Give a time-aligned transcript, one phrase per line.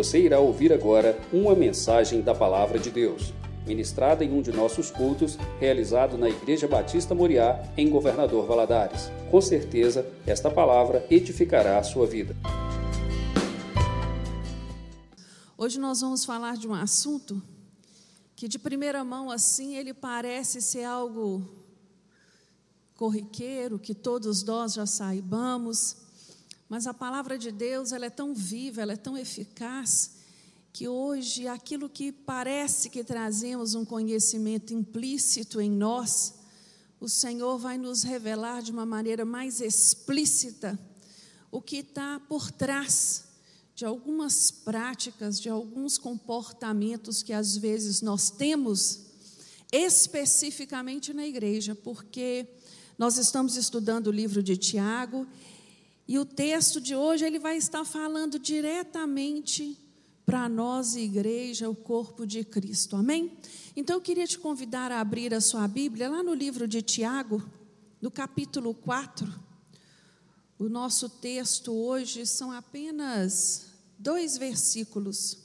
[0.00, 3.34] Você irá ouvir agora uma mensagem da Palavra de Deus,
[3.66, 9.10] ministrada em um de nossos cultos, realizado na Igreja Batista Moriá, em Governador Valadares.
[9.30, 12.34] Com certeza, esta palavra edificará a sua vida.
[15.58, 17.42] Hoje nós vamos falar de um assunto
[18.34, 21.46] que, de primeira mão, assim, ele parece ser algo
[22.96, 25.98] corriqueiro, que todos nós já saibamos,
[26.70, 30.12] mas a palavra de Deus, ela é tão viva, ela é tão eficaz,
[30.72, 36.34] que hoje aquilo que parece que trazemos um conhecimento implícito em nós,
[37.00, 40.78] o Senhor vai nos revelar de uma maneira mais explícita
[41.50, 43.24] o que está por trás
[43.74, 49.06] de algumas práticas, de alguns comportamentos que às vezes nós temos,
[49.72, 52.46] especificamente na igreja, porque
[52.96, 55.26] nós estamos estudando o livro de Tiago
[56.10, 59.78] e o texto de hoje ele vai estar falando diretamente
[60.26, 62.96] para nós, igreja, o corpo de Cristo.
[62.96, 63.38] Amém?
[63.76, 67.40] Então eu queria te convidar a abrir a sua Bíblia lá no livro de Tiago,
[68.02, 69.32] no capítulo 4.
[70.58, 73.66] O nosso texto hoje são apenas
[73.96, 75.38] dois versículos.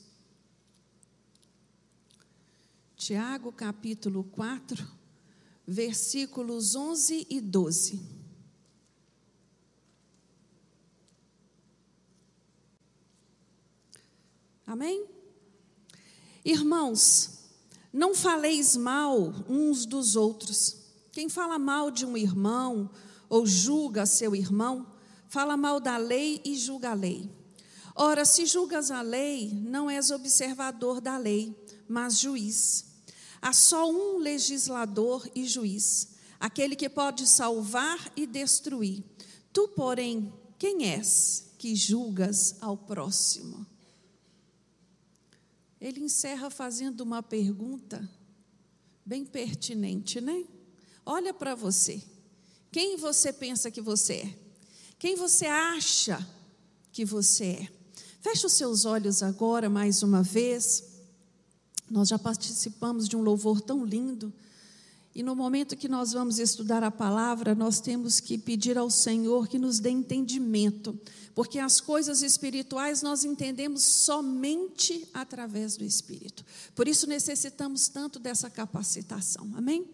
[2.97, 4.83] Tiago, capítulo 4,
[5.67, 8.14] versículos 11 e 12.
[14.65, 15.05] Amém?
[16.43, 17.35] Irmãos,
[17.93, 20.77] não faleis mal uns dos outros.
[21.11, 22.89] Quem fala mal de um irmão
[23.29, 24.85] ou julga seu irmão,
[25.29, 27.29] fala mal da lei e julga a lei.
[27.95, 31.55] Ora, se julgas a lei, não és observador da lei,
[31.87, 32.85] mas juiz.
[33.41, 39.03] Há só um legislador e juiz, aquele que pode salvar e destruir.
[39.53, 43.65] Tu, porém, quem és que julgas ao próximo?
[45.87, 48.09] Ele encerra fazendo uma pergunta
[49.05, 50.43] bem pertinente, né?
[51.05, 52.01] Olha para você.
[52.71, 54.39] Quem você pensa que você é?
[54.97, 56.27] Quem você acha
[56.91, 57.69] que você é?
[58.19, 60.83] Feche os seus olhos agora mais uma vez.
[61.87, 64.33] Nós já participamos de um louvor tão lindo.
[65.15, 69.47] E no momento que nós vamos estudar a palavra, nós temos que pedir ao Senhor
[69.47, 70.99] que nos dê entendimento,
[71.33, 76.43] porque as coisas espirituais nós entendemos somente através do Espírito.
[76.75, 79.49] Por isso necessitamos tanto dessa capacitação.
[79.55, 79.87] Amém?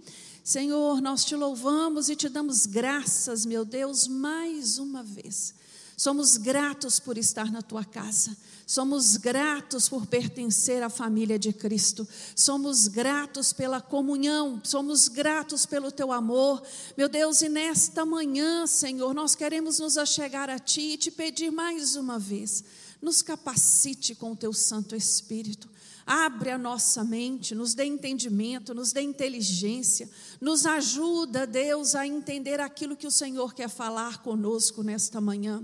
[0.44, 5.54] Senhor, nós te louvamos e te damos graças, meu Deus, mais uma vez.
[6.02, 8.36] Somos gratos por estar na tua casa.
[8.66, 12.08] Somos gratos por pertencer à família de Cristo.
[12.36, 14.60] Somos gratos pela comunhão.
[14.64, 16.64] Somos gratos pelo teu amor.
[16.98, 21.52] Meu Deus, e nesta manhã, Senhor, nós queremos nos achegar a ti e te pedir
[21.52, 22.64] mais uma vez.
[23.00, 25.70] Nos capacite com o teu Santo Espírito.
[26.04, 30.10] Abre a nossa mente, nos dê entendimento, nos dê inteligência,
[30.42, 35.64] nos ajuda, Deus, a entender aquilo que o Senhor quer falar conosco nesta manhã.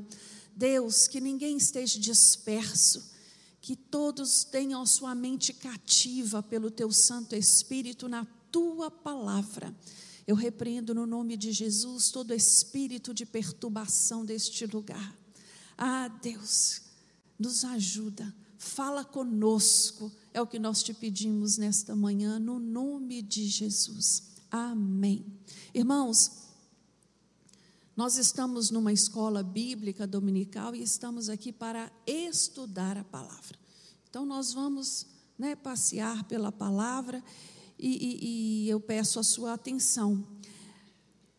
[0.57, 3.11] Deus, que ninguém esteja disperso,
[3.61, 9.75] que todos tenham sua mente cativa pelo teu Santo Espírito na tua palavra.
[10.25, 15.15] Eu repreendo no nome de Jesus todo espírito de perturbação deste lugar.
[15.77, 16.81] Ah, Deus,
[17.37, 23.45] nos ajuda, fala conosco, é o que nós te pedimos nesta manhã, no nome de
[23.45, 24.23] Jesus.
[24.49, 25.25] Amém.
[25.73, 26.46] Irmãos,
[27.97, 33.57] nós estamos numa escola bíblica dominical e estamos aqui para estudar a palavra.
[34.07, 37.23] Então, nós vamos né, passear pela palavra
[37.77, 40.23] e, e, e eu peço a sua atenção.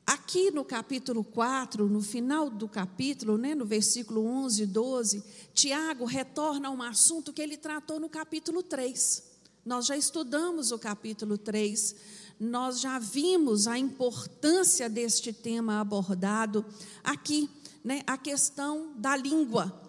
[0.04, 5.24] Aqui no capítulo 4, no final do capítulo, né, no versículo 11 e 12,
[5.54, 9.22] Tiago retorna a um assunto que ele tratou no capítulo 3.
[9.64, 16.64] Nós já estudamos o capítulo 3 nós já vimos a importância deste tema abordado
[17.02, 17.48] aqui,
[17.82, 19.82] né, a questão da língua.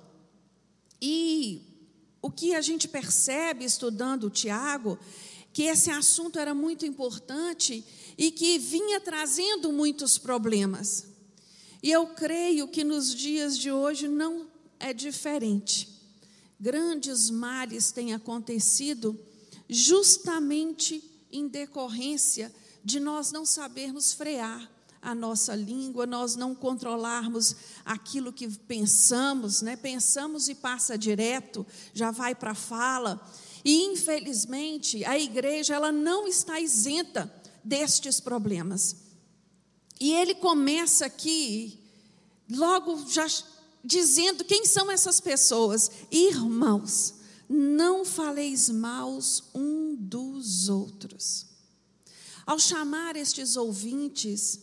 [1.01, 1.61] E
[2.21, 4.97] o que a gente percebe estudando o Tiago,
[5.53, 7.83] que esse assunto era muito importante
[8.17, 11.07] e que vinha trazendo muitos problemas.
[11.81, 14.47] E eu creio que nos dias de hoje não
[14.79, 15.87] é diferente.
[16.59, 19.17] Grandes males têm acontecido
[19.69, 22.53] justamente em decorrência
[22.83, 24.69] de nós não sabermos frear
[25.01, 27.55] a nossa língua, nós não controlarmos
[27.85, 29.75] aquilo que pensamos, né?
[29.75, 33.21] Pensamos e passa direto, já vai para a fala.
[33.63, 37.33] E infelizmente, a igreja ela não está isenta
[37.63, 38.95] destes problemas.
[39.99, 41.79] E ele começa aqui
[42.49, 43.27] logo já
[43.83, 45.89] dizendo quem são essas pessoas?
[46.11, 47.18] Irmãos.
[47.49, 51.47] Não faleis maus um dos outros.
[52.45, 54.59] Ao chamar estes ouvintes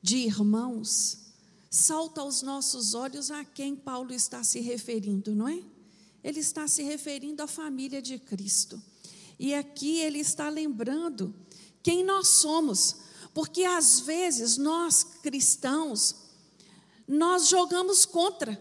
[0.00, 1.18] de irmãos,
[1.68, 5.60] salta aos nossos olhos a quem Paulo está se referindo, não é?
[6.22, 8.80] Ele está se referindo à família de Cristo.
[9.38, 11.34] E aqui ele está lembrando
[11.82, 12.96] quem nós somos,
[13.34, 16.24] porque às vezes nós cristãos
[17.06, 18.58] nós jogamos contra,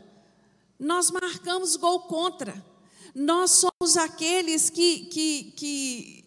[0.83, 2.63] nós marcamos gol contra,
[3.15, 6.25] nós somos aqueles que, que, que,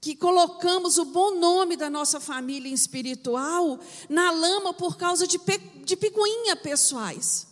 [0.00, 3.78] que colocamos o bom nome da nossa família espiritual
[4.08, 5.38] na lama por causa de,
[5.84, 7.46] de picuinha pessoais.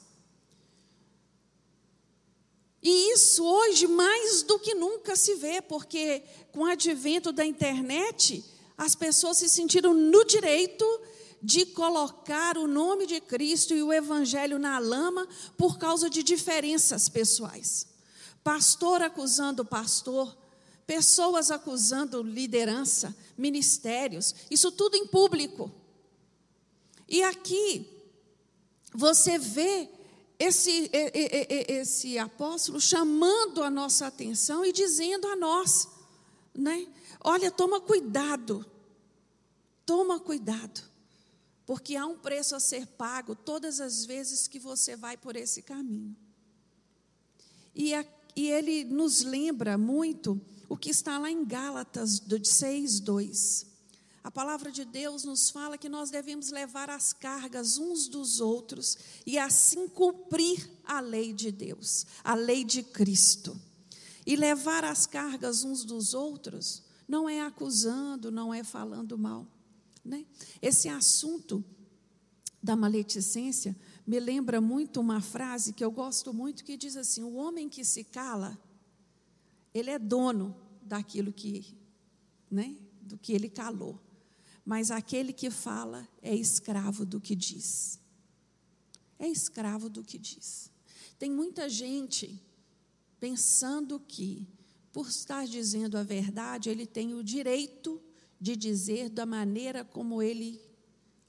[2.83, 6.23] E isso hoje mais do que nunca se vê, porque
[6.53, 8.45] com o advento da internet,
[8.77, 11.14] as pessoas se sentiram no direito de
[11.67, 17.87] colocar o nome de Cristo e o Evangelho na lama por causa de diferenças pessoais.
[18.43, 20.37] Pastor acusando pastor,
[20.87, 25.71] pessoas acusando liderança, ministérios, isso tudo em público.
[27.09, 27.87] E aqui
[28.95, 29.89] você vê
[30.39, 30.91] esse,
[31.69, 35.89] esse apóstolo chamando a nossa atenção e dizendo a nós,
[36.55, 36.87] né?
[37.21, 38.65] Olha, toma cuidado,
[39.85, 40.94] toma cuidado
[41.67, 45.63] porque há um preço a ser pago todas as vezes que você vai por esse
[45.63, 46.17] caminho.
[47.75, 48.05] E, a,
[48.37, 53.75] e ele nos lembra muito o que está lá em Gálatas 6, 2.
[54.23, 58.97] A palavra de Deus nos fala que nós devemos levar as cargas uns dos outros
[59.27, 63.61] e assim cumprir a lei de Deus, a lei de Cristo.
[64.27, 69.47] E levar as cargas uns dos outros não é acusando, não é falando mal.
[70.05, 70.27] Né?
[70.61, 71.65] Esse assunto
[72.63, 77.35] da maledicência me lembra muito uma frase que eu gosto muito que diz assim: o
[77.35, 78.59] homem que se cala,
[79.73, 81.77] ele é dono daquilo que,
[82.51, 84.01] né, do que ele calou.
[84.65, 87.99] Mas aquele que fala é escravo do que diz.
[89.19, 90.71] É escravo do que diz.
[91.19, 92.43] Tem muita gente
[93.21, 94.49] pensando que,
[94.93, 98.01] por estar dizendo a verdade, ele tem o direito
[98.45, 100.61] de dizer da maneira como ele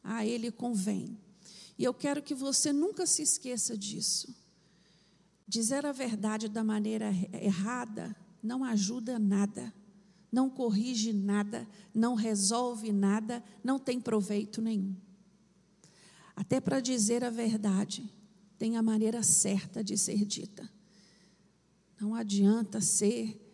[0.03, 1.17] a ele convém.
[1.77, 4.35] E eu quero que você nunca se esqueça disso.
[5.47, 7.09] Dizer a verdade da maneira
[7.41, 8.13] errada
[8.43, 9.73] não ajuda nada,
[10.29, 14.93] não corrige nada, não resolve nada, não tem proveito nenhum.
[16.35, 18.13] Até para dizer a verdade,
[18.57, 20.69] tem a maneira certa de ser dita.
[21.97, 23.44] Não adianta ser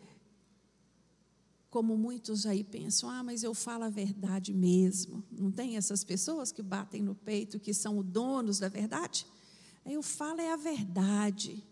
[1.72, 5.24] como muitos aí pensam, ah, mas eu falo a verdade mesmo.
[5.32, 9.26] Não tem essas pessoas que batem no peito, que são os donos da verdade?
[9.86, 11.64] Eu falo é a verdade.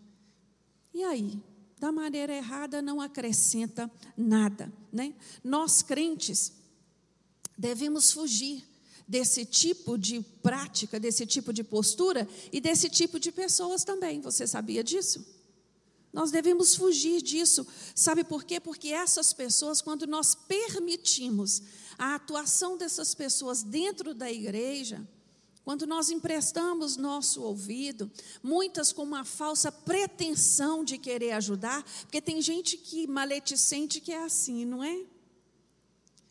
[0.91, 1.39] E aí?
[1.79, 5.13] Da maneira errada não acrescenta nada, né?
[5.43, 6.51] Nós crentes
[7.55, 8.63] devemos fugir
[9.07, 14.19] desse tipo de prática, desse tipo de postura e desse tipo de pessoas também.
[14.19, 15.23] Você sabia disso?
[16.11, 17.65] Nós devemos fugir disso.
[17.95, 18.59] Sabe por quê?
[18.59, 21.61] Porque essas pessoas, quando nós permitimos
[21.97, 25.07] a atuação dessas pessoas dentro da igreja,
[25.63, 28.11] quando nós emprestamos nosso ouvido,
[28.41, 34.23] muitas com uma falsa pretensão de querer ajudar, porque tem gente que maledicente que é
[34.23, 35.05] assim, não é?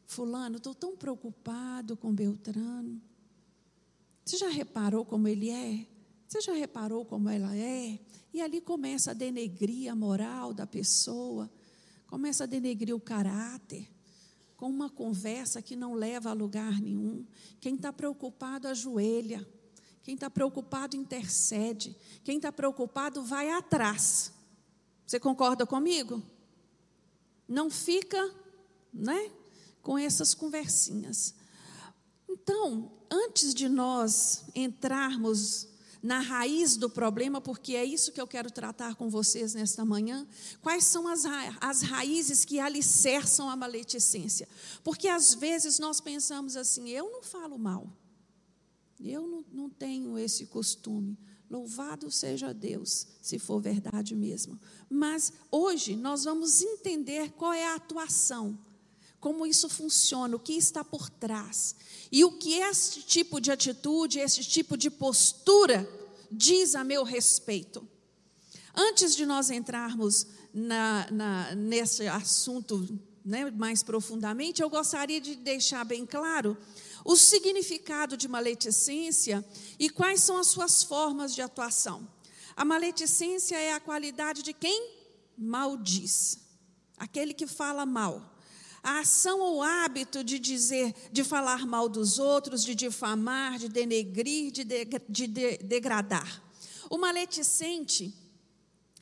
[0.07, 3.01] Fulano, estou tão preocupado com Beltrano.
[4.25, 5.87] Você já reparou como ele é?
[6.27, 7.99] Você já reparou como ela é?
[8.33, 11.51] E ali começa a denegrir a moral da pessoa,
[12.07, 13.89] começa a denegrir o caráter,
[14.57, 17.25] com uma conversa que não leva a lugar nenhum.
[17.61, 19.49] Quem está preocupado ajoelha,
[20.03, 24.33] quem está preocupado intercede, quem está preocupado vai atrás.
[25.07, 26.23] Você concorda comigo?
[27.49, 28.33] Não fica,
[28.93, 29.31] né,
[29.83, 31.35] com essas conversinhas.
[32.29, 35.70] Então, antes de nós entrarmos
[36.03, 40.27] na raiz do problema, porque é isso que eu quero tratar com vocês nesta manhã.
[40.63, 44.49] Quais são as, ra as raízes que alicerçam a maledicência?
[44.83, 47.93] Porque às vezes nós pensamos assim: eu não falo mal,
[48.99, 51.19] eu não, não tenho esse costume.
[51.51, 54.59] Louvado seja Deus, se for verdade mesmo.
[54.89, 58.57] Mas hoje nós vamos entender qual é a atuação,
[59.21, 61.77] como isso funciona, o que está por trás.
[62.11, 65.89] E o que este tipo de atitude, esse tipo de postura
[66.31, 67.87] diz a meu respeito.
[68.75, 75.85] Antes de nós entrarmos na, na, nesse assunto né, mais profundamente, eu gostaria de deixar
[75.85, 76.57] bem claro
[77.05, 79.45] o significado de maledicência
[79.79, 82.09] e quais são as suas formas de atuação.
[82.57, 84.93] A maledicência é a qualidade de quem
[85.37, 86.39] maldiz,
[86.97, 88.37] aquele que fala mal.
[88.83, 94.51] A ação ou hábito de dizer, de falar mal dos outros, de difamar, de denegrir,
[94.51, 96.43] de, de, de, de degradar.
[96.89, 98.15] O maledicente,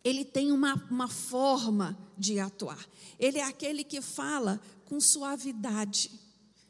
[0.04, 2.84] ele tem uma, uma forma de atuar.
[3.18, 6.10] Ele é aquele que fala com suavidade.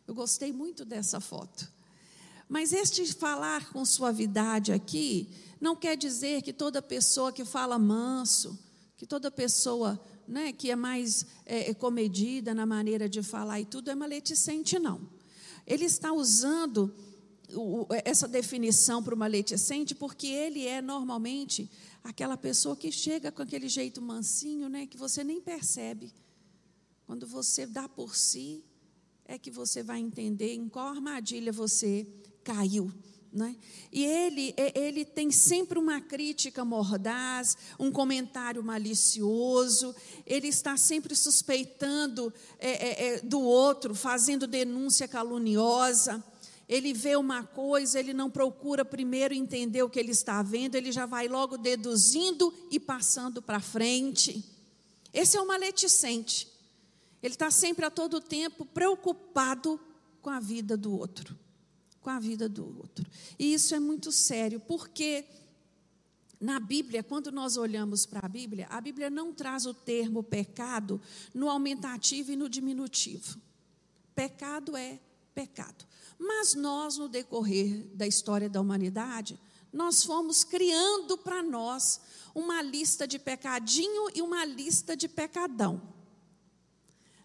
[0.06, 1.70] Eu gostei muito dessa foto.
[2.48, 5.28] Mas este falar com suavidade aqui
[5.60, 8.58] não quer dizer que toda pessoa que fala manso,
[8.96, 13.64] que toda pessoa né, que é mais é, é, comedida na maneira de falar e
[13.64, 15.00] tudo é maledicente, não.
[15.66, 16.94] Ele está usando
[17.54, 21.70] o, essa definição para o maledicente porque ele é normalmente
[22.04, 26.12] aquela pessoa que chega com aquele jeito mansinho, né, que você nem percebe.
[27.06, 28.62] Quando você dá por si,
[29.24, 32.06] é que você vai entender em qual armadilha você
[32.44, 32.92] caiu.
[33.32, 33.56] Né?
[33.92, 39.94] E ele, ele tem sempre uma crítica mordaz, um comentário malicioso,
[40.26, 46.24] ele está sempre suspeitando é, é, é, do outro, fazendo denúncia caluniosa.
[46.66, 50.92] Ele vê uma coisa, ele não procura primeiro entender o que ele está vendo, ele
[50.92, 54.44] já vai logo deduzindo e passando para frente.
[55.12, 56.48] Esse é o maledicente.
[57.22, 59.80] Ele está sempre a todo tempo preocupado
[60.22, 61.47] com a vida do outro
[62.08, 63.06] com a vida do outro.
[63.38, 65.26] E isso é muito sério, porque
[66.40, 70.98] na Bíblia, quando nós olhamos para a Bíblia, a Bíblia não traz o termo pecado
[71.34, 73.38] no aumentativo e no diminutivo.
[74.14, 74.98] Pecado é
[75.34, 75.84] pecado.
[76.18, 79.38] Mas nós, no decorrer da história da humanidade,
[79.70, 82.00] nós fomos criando para nós
[82.34, 85.82] uma lista de pecadinho e uma lista de pecadão.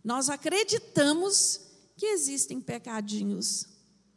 [0.04, 1.62] Nós acreditamos
[1.96, 3.72] que existem pecadinhos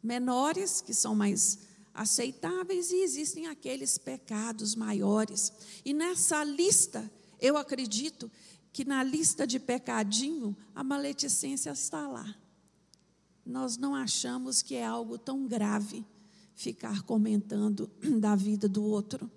[0.06, 1.58] menores, que são mais
[1.92, 5.52] aceitáveis, e existem aqueles pecados maiores.
[5.84, 7.10] E nessa lista,
[7.40, 8.30] eu acredito
[8.72, 12.34] que na lista de pecadinho, a maledicência está lá.
[13.44, 16.04] Nós não achamos que é algo tão grave
[16.54, 19.30] ficar comentando da vida do outro,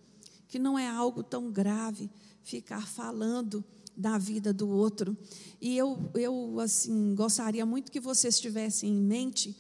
[0.47, 2.09] que não é algo tão grave
[2.43, 3.63] ficar falando
[3.95, 5.17] da vida do outro.
[5.61, 9.55] E eu, eu assim, gostaria muito que vocês tivessem em mente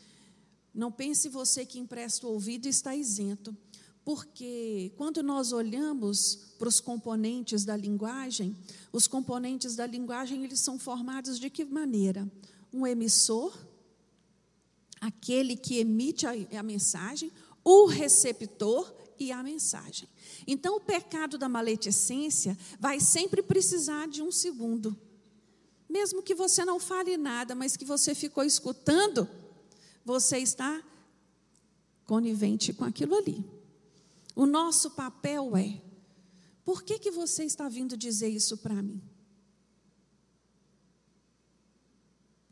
[0.79, 3.55] não pense você que empresta o ouvido e está isento,
[4.05, 8.55] porque quando nós olhamos para os componentes da linguagem,
[8.91, 12.31] os componentes da linguagem eles são formados de que maneira?
[12.71, 13.55] Um emissor,
[15.01, 17.29] aquele que emite a, a mensagem,
[17.61, 20.07] o receptor e a mensagem.
[20.47, 24.97] Então, o pecado da maledicência vai sempre precisar de um segundo.
[25.89, 29.27] Mesmo que você não fale nada, mas que você ficou escutando,
[30.05, 30.83] você está
[32.05, 33.45] conivente com aquilo ali.
[34.35, 35.81] O nosso papel é:
[36.65, 39.01] por que, que você está vindo dizer isso para mim?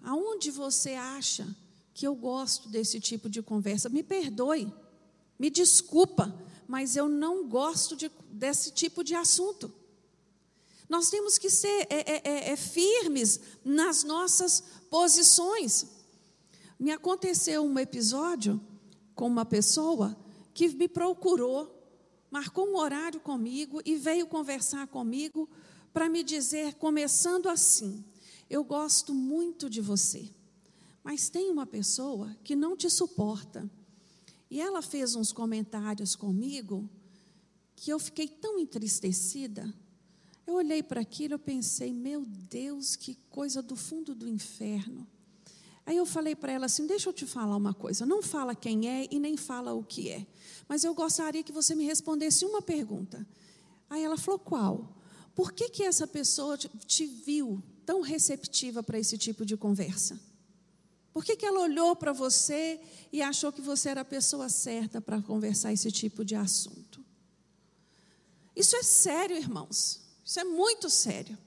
[0.02, 1.56] Aonde você acha
[1.94, 3.90] que eu gosto desse tipo de conversa?
[3.90, 4.72] Me perdoe,
[5.40, 6.34] me desculpa,
[6.68, 9.74] mas eu não gosto de, desse tipo de assunto.
[10.88, 15.86] Nós temos que ser é, é, é, é firmes nas nossas posições.
[16.80, 18.62] Me aconteceu um episódio
[19.16, 20.16] com uma pessoa
[20.54, 21.74] que me procurou,
[22.30, 25.50] marcou um horário comigo e veio conversar comigo
[25.92, 28.06] para me dizer, começando assim:
[28.48, 30.30] Eu gosto muito de você,
[31.04, 33.70] mas tem uma pessoa que não te suporta.
[34.50, 36.90] E ela fez uns comentários comigo
[37.76, 39.74] que eu fiquei tão entristecida.
[40.46, 45.06] Eu olhei para aquilo e pensei, meu Deus, que coisa do fundo do inferno.
[45.88, 48.06] Aí eu falei para ela assim: deixa eu te falar uma coisa.
[48.06, 50.28] Não fala quem é e nem fala o que é.
[50.68, 53.26] Mas eu gostaria que você me respondesse uma pergunta.
[53.90, 54.98] Aí ela falou: qual?
[55.34, 60.20] Por que, que essa pessoa te viu tão receptiva para esse tipo de conversa?
[61.14, 65.00] Por que, que ela olhou para você e achou que você era a pessoa certa
[65.00, 67.04] para conversar esse tipo de assunto?
[68.54, 70.02] Isso é sério, irmãos.
[70.26, 71.38] Isso é muito sério.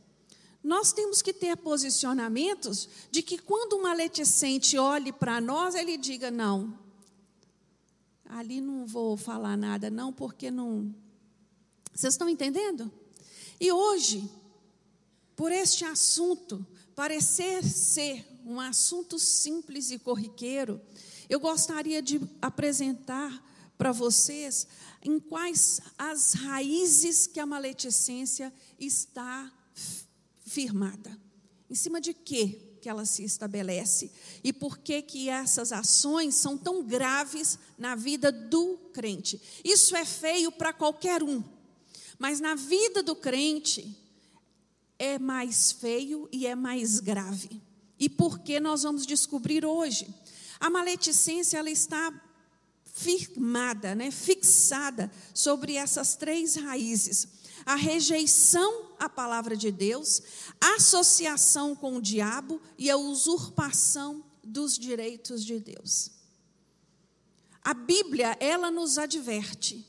[0.63, 6.31] Nós temos que ter posicionamentos de que quando um maledicente olhe para nós, ele diga:
[6.31, 6.79] não,
[8.27, 10.95] ali não vou falar nada, não, porque não.
[11.95, 12.93] Vocês estão entendendo?
[13.59, 14.31] E hoje,
[15.35, 16.65] por este assunto
[16.95, 20.81] parecer ser um assunto simples e corriqueiro,
[21.29, 23.43] eu gostaria de apresentar
[23.79, 24.67] para vocês
[25.03, 29.51] em quais as raízes que a maledicência está
[30.51, 31.17] firmada.
[31.71, 34.11] Em cima de quê que ela se estabelece?
[34.43, 39.41] E por que que essas ações são tão graves na vida do crente?
[39.65, 41.43] Isso é feio para qualquer um.
[42.19, 43.97] Mas na vida do crente,
[44.99, 47.63] é mais feio e é mais grave.
[47.99, 50.13] E por que nós vamos descobrir hoje?
[50.59, 52.13] A maledicência ela está
[52.85, 57.29] firmada, né, fixada sobre essas três raízes:
[57.65, 60.23] a rejeição à palavra de Deus,
[60.61, 66.11] a associação com o diabo e a usurpação dos direitos de Deus.
[67.65, 69.87] A Bíblia, ela nos adverte,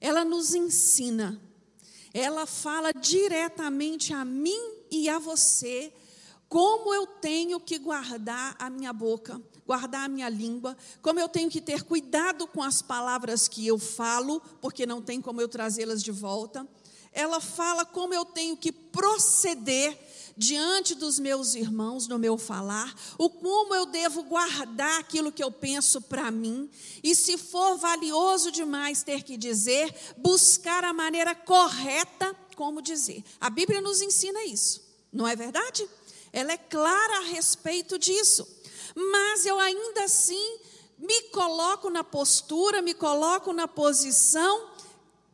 [0.00, 1.40] ela nos ensina,
[2.14, 5.92] ela fala diretamente a mim e a você
[6.48, 11.50] como eu tenho que guardar a minha boca, guardar a minha língua, como eu tenho
[11.50, 16.02] que ter cuidado com as palavras que eu falo, porque não tem como eu trazê-las
[16.02, 16.66] de volta.
[17.16, 19.98] Ela fala como eu tenho que proceder
[20.36, 25.50] diante dos meus irmãos no meu falar, o como eu devo guardar aquilo que eu
[25.50, 26.70] penso para mim,
[27.02, 33.24] e se for valioso demais ter que dizer, buscar a maneira correta como dizer.
[33.40, 35.88] A Bíblia nos ensina isso, não é verdade?
[36.32, 38.46] Ela é clara a respeito disso
[38.96, 40.58] mas eu ainda assim
[40.98, 44.70] me coloco na postura, me coloco na posição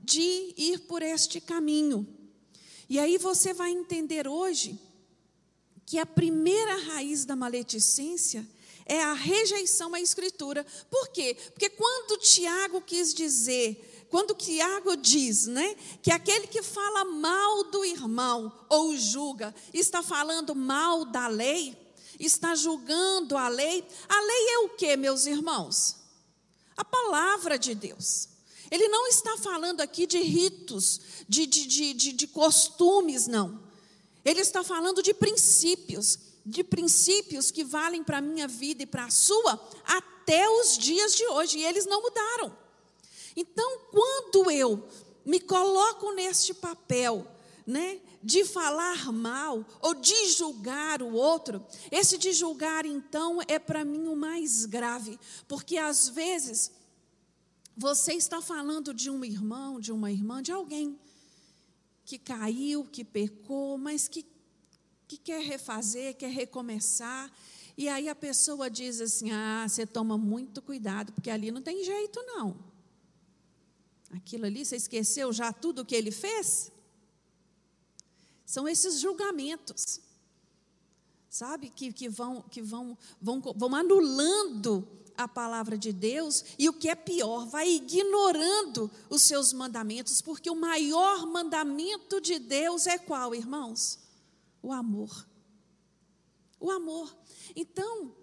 [0.03, 2.07] de ir por este caminho.
[2.89, 4.79] E aí você vai entender hoje
[5.87, 8.47] que a primeira raiz da maledicência
[8.85, 10.67] é a rejeição à Escritura.
[10.91, 11.37] Por quê?
[11.53, 17.85] Porque quando Tiago quis dizer, quando Tiago diz, né, que aquele que fala mal do
[17.85, 21.77] irmão ou julga está falando mal da lei,
[22.19, 23.87] está julgando a lei.
[24.09, 25.97] A lei é o que, meus irmãos?
[26.77, 28.32] A palavra de Deus.
[28.73, 30.99] Ele não está falando aqui de ritos,
[31.29, 33.61] de, de, de, de, costumes, não.
[34.25, 39.05] Ele está falando de princípios, de princípios que valem para a minha vida e para
[39.05, 42.57] a sua até os dias de hoje, e eles não mudaram.
[43.37, 44.89] Então, quando eu
[45.23, 47.27] me coloco neste papel,
[47.67, 53.85] né, de falar mal ou de julgar o outro, esse de julgar então é para
[53.85, 56.71] mim o mais grave, porque às vezes
[57.77, 60.99] você está falando de um irmão, de uma irmã, de alguém
[62.05, 64.27] que caiu, que pecou, mas que,
[65.09, 67.33] que quer refazer, quer recomeçar.
[67.77, 71.83] E aí a pessoa diz assim: ah, você toma muito cuidado, porque ali não tem
[71.85, 72.57] jeito, não.
[74.11, 76.71] Aquilo ali, você esqueceu já tudo o que ele fez?
[78.45, 80.01] São esses julgamentos,
[81.31, 86.73] sabe, que, que, vão, que vão, vão, vão anulando a palavra de Deus e o
[86.73, 92.99] que é pior, vai ignorando os seus mandamentos, porque o maior mandamento de Deus é
[92.99, 93.99] qual, irmãos?
[94.63, 95.27] O amor.
[96.59, 97.17] O amor.
[97.55, 98.15] Então,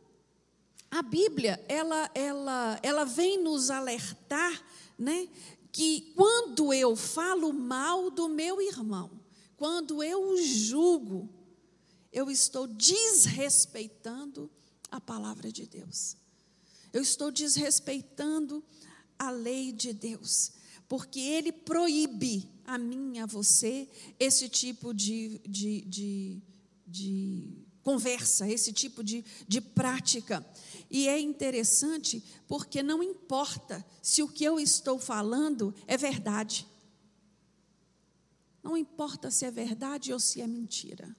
[0.89, 4.63] a Bíblia, ela, ela, ela vem nos alertar,
[4.97, 5.29] né,
[5.71, 9.11] que quando eu falo mal do meu irmão,
[9.55, 11.29] quando eu o julgo,
[12.11, 14.49] eu estou desrespeitando
[14.89, 16.17] a palavra de Deus.
[16.91, 18.63] Eu estou desrespeitando
[19.17, 20.51] a lei de Deus,
[20.87, 23.87] porque Ele proíbe a mim e a você
[24.19, 26.41] esse tipo de, de, de,
[26.87, 30.45] de conversa, esse tipo de, de prática.
[30.89, 36.67] E é interessante porque não importa se o que eu estou falando é verdade.
[38.61, 41.15] Não importa se é verdade ou se é mentira.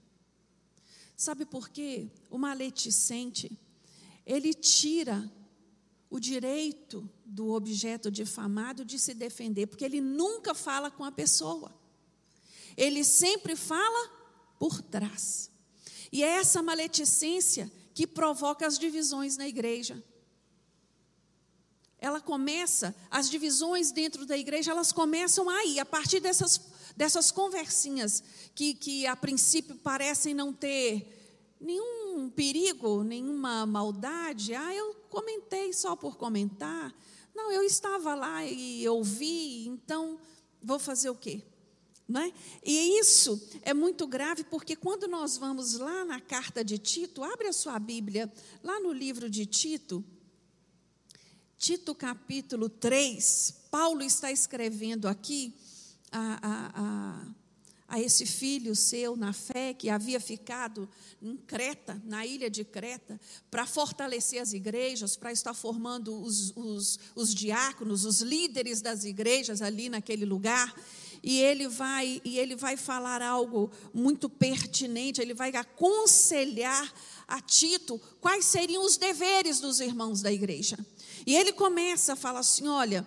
[1.16, 2.08] Sabe por quê?
[2.30, 3.50] O maledicente,
[4.24, 5.30] ele tira
[6.10, 11.72] o direito do objeto difamado de se defender, porque ele nunca fala com a pessoa.
[12.76, 14.10] Ele sempre fala
[14.58, 15.50] por trás.
[16.10, 20.02] E é essa maledicência que provoca as divisões na igreja.
[21.98, 26.58] Ela começa, as divisões dentro da igreja, elas começam aí, a partir dessas
[26.96, 28.22] dessas conversinhas
[28.54, 31.99] que, que a princípio parecem não ter nenhum
[32.30, 34.54] perigo, nenhuma maldade.
[34.54, 36.94] Ah, eu comentei só por comentar.
[37.34, 40.18] Não, eu estava lá e ouvi, então
[40.62, 41.42] vou fazer o quê?
[42.08, 42.32] Não é?
[42.64, 47.46] E isso é muito grave porque quando nós vamos lá na carta de Tito, abre
[47.46, 48.30] a sua Bíblia,
[48.64, 50.04] lá no livro de Tito,
[51.56, 55.54] Tito capítulo 3, Paulo está escrevendo aqui
[56.10, 57.26] a, a, a,
[57.90, 60.88] a esse filho seu na fé que havia ficado
[61.20, 67.00] em Creta, na ilha de Creta, para fortalecer as igrejas, para estar formando os, os,
[67.16, 70.72] os diáconos, os líderes das igrejas ali naquele lugar
[71.22, 76.94] e ele vai e ele vai falar algo muito pertinente, ele vai aconselhar
[77.26, 80.78] a Tito quais seriam os deveres dos irmãos da igreja.
[81.26, 83.06] E ele começa a falar assim: olha,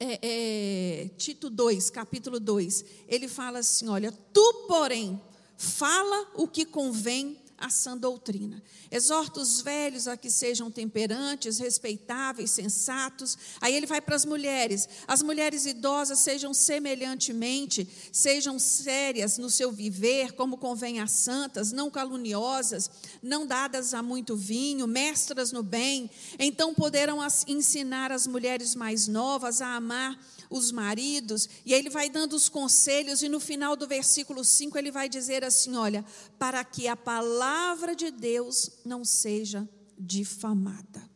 [0.00, 5.20] é, é, Tito 2, capítulo 2, ele fala assim: olha, tu, porém,
[5.58, 8.62] fala o que convém à sã doutrina.
[8.90, 13.36] Exorta os velhos a que sejam temperantes, respeitáveis, sensatos.
[13.60, 14.88] Aí ele vai para as mulheres.
[15.06, 21.90] As mulheres idosas sejam semelhantemente, sejam sérias no seu viver, como convém às santas, não
[21.90, 22.90] caluniosas,
[23.22, 26.10] não dadas a muito vinho, mestras no bem.
[26.38, 30.18] Então poderão ensinar as mulheres mais novas a amar
[30.50, 34.90] os maridos, e ele vai dando os conselhos, e no final do versículo 5 ele
[34.90, 36.04] vai dizer assim: Olha,
[36.38, 41.08] para que a palavra de Deus não seja difamada.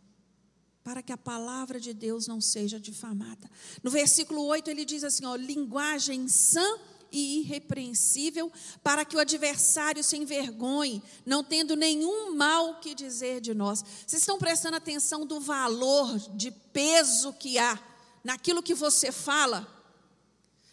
[0.84, 3.50] Para que a palavra de Deus não seja difamada.
[3.82, 6.78] No versículo 8 ele diz assim: ó, linguagem sã
[7.10, 13.54] e irrepreensível, para que o adversário se envergonhe, não tendo nenhum mal que dizer de
[13.54, 13.82] nós.
[14.06, 17.78] Vocês estão prestando atenção do valor, de peso que há
[18.24, 19.68] naquilo que você fala,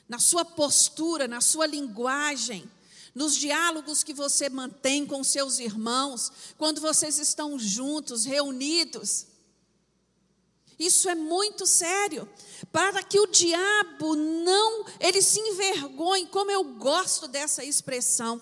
[0.07, 2.69] na sua postura, na sua linguagem,
[3.13, 9.27] nos diálogos que você mantém com seus irmãos, quando vocês estão juntos, reunidos.
[10.79, 12.27] Isso é muito sério,
[12.71, 18.41] para que o diabo não, ele se envergonhe, como eu gosto dessa expressão.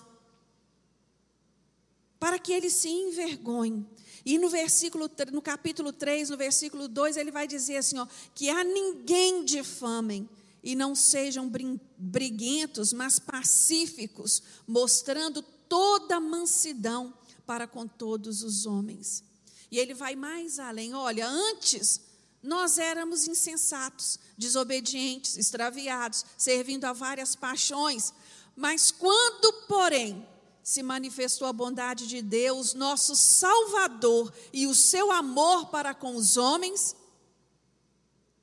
[2.18, 3.86] Para que ele se envergonhe.
[4.30, 8.48] E no versículo, no capítulo 3, no versículo 2, ele vai dizer assim, ó, que
[8.48, 10.30] a ninguém difamem
[10.62, 11.50] e não sejam
[11.98, 17.12] briguentos, mas pacíficos, mostrando toda mansidão
[17.44, 19.24] para com todos os homens.
[19.68, 22.00] E ele vai mais além, olha, antes
[22.40, 28.14] nós éramos insensatos, desobedientes, extraviados, servindo a várias paixões,
[28.54, 30.24] mas quando, porém,
[30.70, 36.36] se manifestou a bondade de Deus, nosso Salvador, e o seu amor para com os
[36.36, 36.92] homens.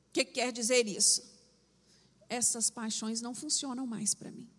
[0.10, 1.24] O que quer dizer isso?
[2.28, 4.50] Essas paixões não funcionam mais para mim.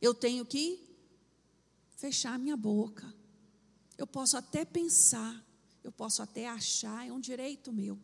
[0.00, 0.82] Eu tenho que
[1.98, 3.14] fechar minha boca.
[3.98, 5.44] Eu posso até pensar,
[5.84, 7.98] eu posso até achar, é um direito meu,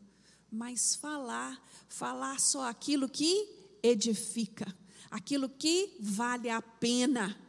[0.53, 3.49] mas falar, falar só aquilo que
[3.83, 4.67] edifica,
[5.11, 7.41] aquilo que vale a pena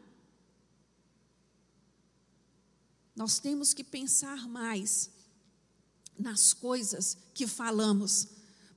[3.15, 5.10] Nós temos que pensar mais
[6.19, 8.28] nas coisas que falamos,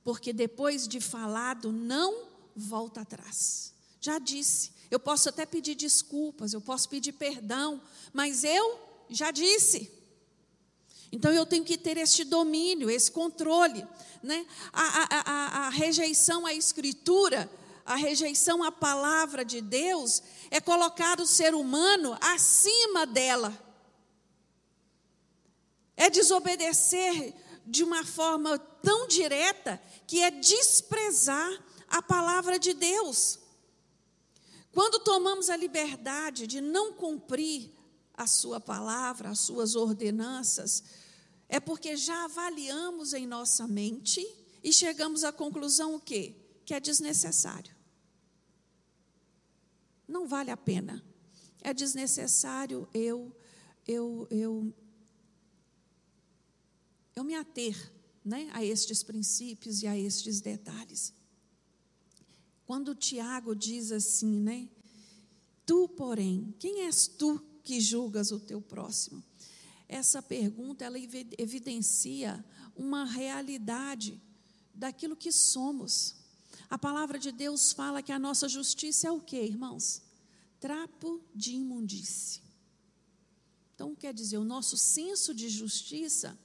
[0.03, 3.73] porque depois de falado, não volta atrás.
[3.99, 7.81] Já disse, eu posso até pedir desculpas, eu posso pedir perdão,
[8.13, 9.91] mas eu já disse.
[11.11, 13.85] Então eu tenho que ter este domínio, esse controle.
[14.23, 14.45] Né?
[14.71, 17.51] A, a, a, a rejeição à Escritura,
[17.85, 23.68] a rejeição à palavra de Deus, é colocar o ser humano acima dela
[25.99, 27.35] é desobedecer
[27.65, 31.51] de uma forma tão direta que é desprezar
[31.89, 33.37] a palavra de Deus.
[34.71, 37.69] Quando tomamos a liberdade de não cumprir
[38.13, 40.85] a sua palavra, as suas ordenanças,
[41.49, 44.25] é porque já avaliamos em nossa mente
[44.63, 46.33] e chegamos à conclusão o quê?
[46.63, 47.75] Que é desnecessário.
[50.07, 51.03] Não vale a pena.
[51.61, 53.35] É desnecessário eu
[53.85, 54.73] eu eu
[57.19, 57.75] eu me ater
[58.23, 61.13] né, a estes princípios e a estes detalhes.
[62.65, 64.69] Quando Tiago diz assim, né?
[65.65, 69.23] Tu, porém, quem és tu que julgas o teu próximo?
[69.87, 70.97] Essa pergunta ela
[71.37, 72.43] evidencia
[72.75, 74.21] uma realidade
[74.73, 76.15] daquilo que somos.
[76.69, 80.01] A palavra de Deus fala que a nossa justiça é o que, irmãos?
[80.59, 82.41] Trapo de imundície.
[83.75, 86.37] Então, quer dizer, o nosso senso de justiça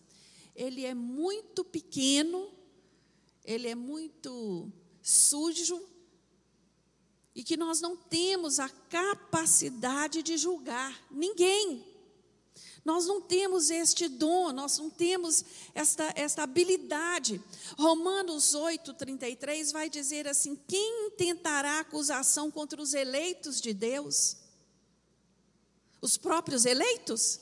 [0.55, 2.53] ele é muito pequeno,
[3.45, 4.71] ele é muito
[5.03, 5.83] sujo,
[7.35, 11.85] e que nós não temos a capacidade de julgar ninguém.
[12.85, 15.43] Nós não temos este dom, nós não temos
[15.75, 17.43] esta, esta habilidade.
[17.79, 24.37] Romanos 8, 33 vai dizer assim: quem tentará acusação contra os eleitos de Deus?
[26.01, 27.41] Os próprios eleitos?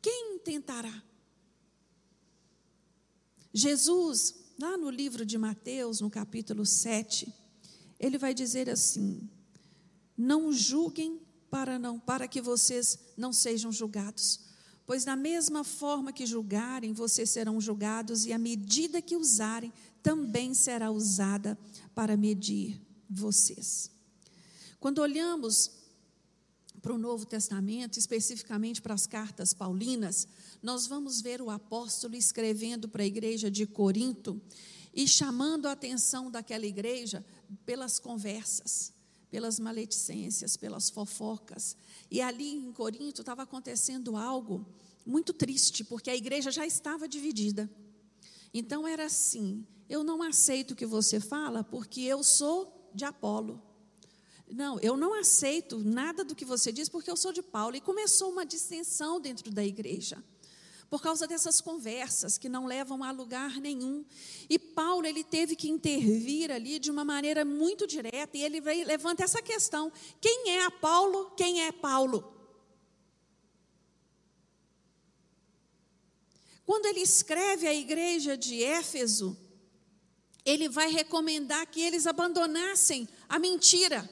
[0.00, 1.02] Quem tentará?
[3.52, 7.34] Jesus, lá no livro de Mateus, no capítulo 7,
[7.98, 9.28] ele vai dizer assim:
[10.16, 14.38] Não julguem para não para que vocês não sejam julgados.
[14.86, 20.54] Pois da mesma forma que julgarem, vocês serão julgados, e a medida que usarem também
[20.54, 21.58] será usada
[21.92, 22.80] para medir
[23.10, 23.90] vocês.
[24.78, 25.72] Quando olhamos
[26.86, 30.28] para o Novo Testamento, especificamente para as cartas paulinas,
[30.62, 34.40] nós vamos ver o apóstolo escrevendo para a igreja de Corinto
[34.94, 37.26] e chamando a atenção daquela igreja
[37.64, 38.92] pelas conversas,
[39.28, 41.76] pelas maledicências, pelas fofocas.
[42.08, 44.64] E ali em Corinto estava acontecendo algo
[45.04, 47.68] muito triste, porque a igreja já estava dividida.
[48.54, 53.60] Então era assim: eu não aceito o que você fala porque eu sou de Apolo.
[54.48, 57.76] Não, eu não aceito nada do que você diz porque eu sou de Paulo.
[57.76, 60.22] E começou uma distensão dentro da igreja.
[60.88, 64.04] Por causa dessas conversas que não levam a lugar nenhum.
[64.48, 68.36] E Paulo, ele teve que intervir ali de uma maneira muito direta.
[68.36, 71.32] E ele levanta essa questão: quem é Paulo?
[71.36, 72.32] Quem é Paulo?
[76.64, 79.36] Quando ele escreve à igreja de Éfeso,
[80.44, 84.08] ele vai recomendar que eles abandonassem a mentira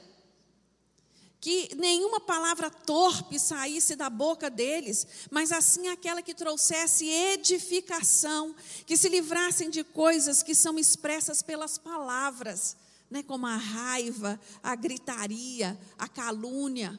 [1.44, 8.96] que nenhuma palavra torpe saísse da boca deles, mas assim aquela que trouxesse edificação, que
[8.96, 12.78] se livrassem de coisas que são expressas pelas palavras,
[13.10, 16.98] né, como a raiva, a gritaria, a calúnia.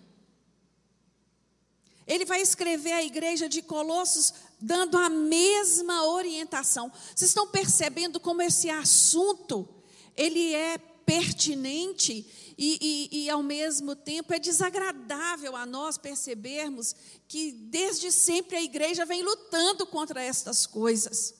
[2.05, 4.31] Ele vai escrever à igreja de Colossos
[4.61, 6.91] dando a mesma orientação.
[7.15, 9.67] Vocês estão percebendo como esse assunto
[10.15, 12.25] ele é pertinente
[12.57, 16.95] e, e, e, ao mesmo tempo, é desagradável a nós percebermos
[17.27, 21.35] que, desde sempre, a igreja vem lutando contra estas coisas.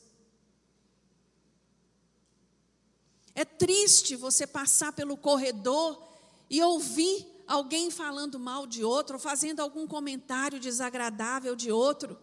[3.34, 6.02] É triste você passar pelo corredor
[6.50, 12.18] e ouvir alguém falando mal de outro, ou fazendo algum comentário desagradável de outro.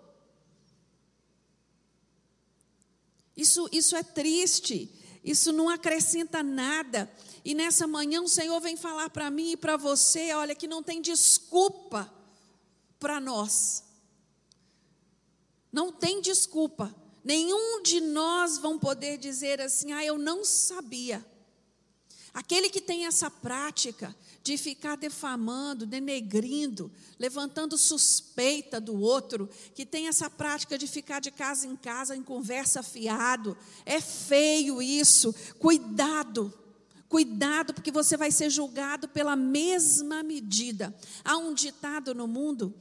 [3.37, 4.91] Isso, isso é triste,
[5.25, 7.11] isso não acrescenta nada.
[7.45, 10.83] E nessa manhã o Senhor vem falar para mim e para você, olha, que não
[10.83, 12.13] tem desculpa
[12.99, 13.83] para nós.
[15.73, 16.95] Não tem desculpa.
[17.25, 21.25] Nenhum de nós vão poder dizer assim: "Ah, eu não sabia".
[22.35, 30.09] Aquele que tem essa prática de ficar defamando, denegrindo, levantando suspeita do outro, que tem
[30.09, 35.35] essa prática de ficar de casa em casa em conversa fiado, é feio isso.
[35.59, 36.53] Cuidado.
[37.13, 40.97] Cuidado, porque você vai ser julgado pela mesma medida.
[41.23, 42.75] Há um ditado no mundo,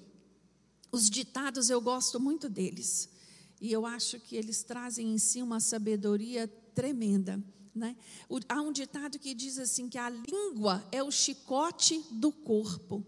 [0.90, 3.10] os ditados eu gosto muito deles,
[3.60, 7.44] e eu acho que eles trazem em si uma sabedoria tremenda.
[7.76, 7.98] Né?
[8.48, 13.06] Há um ditado que diz assim: que a língua é o chicote do corpo.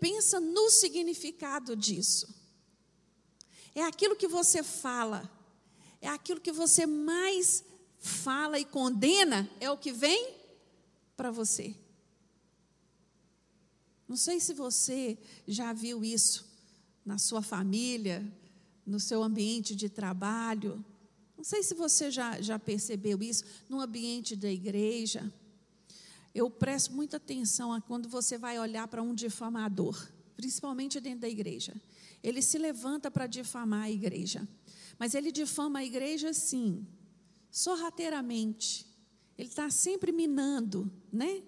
[0.00, 2.26] Pensa no significado disso.
[3.72, 5.30] É aquilo que você fala,
[6.00, 7.64] é aquilo que você mais
[7.98, 10.34] fala e condena é o que vem
[11.16, 11.74] para você.
[14.08, 16.46] Não sei se você já viu isso
[17.04, 18.24] na sua família,
[18.86, 20.84] no seu ambiente de trabalho.
[21.36, 25.32] Não sei se você já, já percebeu isso no ambiente da igreja.
[26.34, 31.28] Eu presto muita atenção a quando você vai olhar para um difamador, principalmente dentro da
[31.28, 31.74] igreja.
[32.22, 34.46] Ele se levanta para difamar a igreja.
[34.98, 36.86] Mas ele difama a igreja, sim,
[37.50, 38.86] sorrateiramente.
[39.38, 41.42] Ele está sempre minando, né?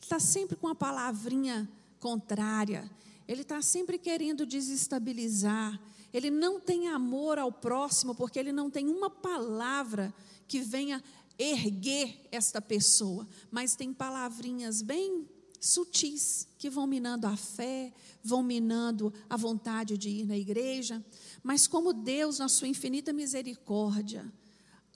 [0.00, 2.90] Está sempre com a palavrinha contrária.
[3.26, 5.80] Ele está sempre querendo desestabilizar.
[6.12, 10.14] Ele não tem amor ao próximo, porque ele não tem uma palavra
[10.46, 11.02] que venha
[11.38, 15.28] erguer esta pessoa, mas tem palavrinhas bem
[15.60, 21.04] sutis que vão minando a fé, vão minando a vontade de ir na igreja.
[21.42, 24.32] Mas como Deus, na sua infinita misericórdia,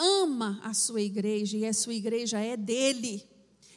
[0.01, 3.29] ama a sua igreja e a sua igreja é dele.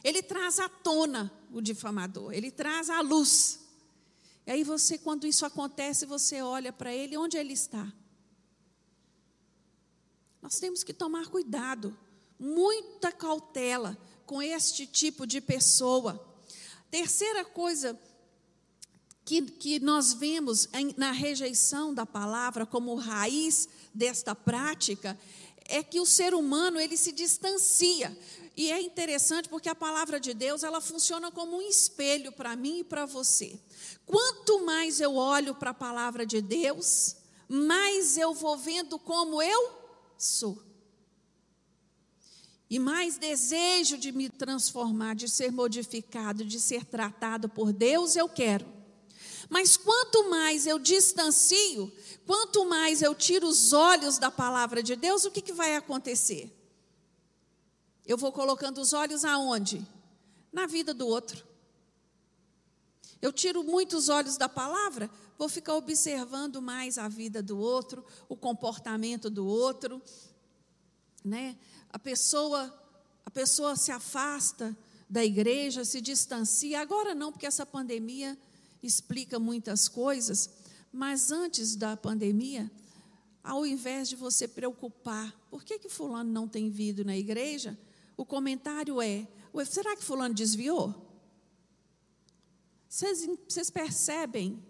[0.02, 3.60] Ele traz à tona o difamador, ele traz à luz.
[4.46, 7.92] E aí você, quando isso acontece, você olha para ele, onde ele está?
[10.42, 11.96] Nós temos que tomar cuidado,
[12.38, 16.22] muita cautela com este tipo de pessoa.
[16.90, 17.98] Terceira coisa
[19.24, 25.18] que, que nós vemos em, na rejeição da palavra como raiz desta prática
[25.66, 28.16] é que o ser humano ele se distancia.
[28.56, 32.80] E é interessante porque a palavra de Deus, ela funciona como um espelho para mim
[32.80, 33.58] e para você.
[34.06, 37.16] Quanto mais eu olho para a palavra de Deus,
[37.48, 39.72] mais eu vou vendo como eu
[40.16, 40.62] sou.
[42.70, 48.28] E mais desejo de me transformar, de ser modificado, de ser tratado por Deus, eu
[48.28, 48.66] quero.
[49.48, 51.92] Mas quanto mais eu distancio,
[52.26, 56.52] quanto mais eu tiro os olhos da palavra de Deus, o que, que vai acontecer?
[58.06, 59.86] Eu vou colocando os olhos aonde?
[60.52, 61.44] Na vida do outro.
[63.20, 68.36] Eu tiro muitos olhos da palavra, vou ficar observando mais a vida do outro, o
[68.36, 70.02] comportamento do outro,
[71.24, 71.56] né?
[71.88, 72.72] A pessoa,
[73.24, 74.76] a pessoa se afasta
[75.08, 76.80] da igreja, se distancia.
[76.80, 78.36] Agora não, porque essa pandemia
[78.82, 80.50] explica muitas coisas,
[80.94, 82.70] mas antes da pandemia,
[83.42, 87.76] ao invés de você preocupar, por que que fulano não tem vindo na igreja?
[88.16, 89.26] O comentário é:
[89.66, 90.94] será que fulano desviou?
[92.88, 94.64] Vocês, vocês percebem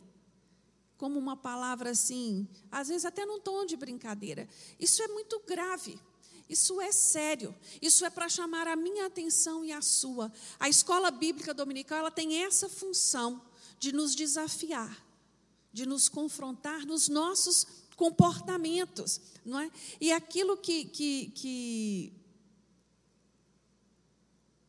[0.96, 4.48] como uma palavra assim, às vezes até num tom de brincadeira.
[4.80, 6.00] Isso é muito grave.
[6.48, 7.54] Isso é sério.
[7.82, 10.32] Isso é para chamar a minha atenção e a sua.
[10.58, 13.42] A escola bíblica dominical ela tem essa função
[13.78, 15.04] de nos desafiar,
[15.74, 19.68] de nos confrontar nos nossos comportamentos, não é?
[20.00, 22.12] E aquilo que que, que,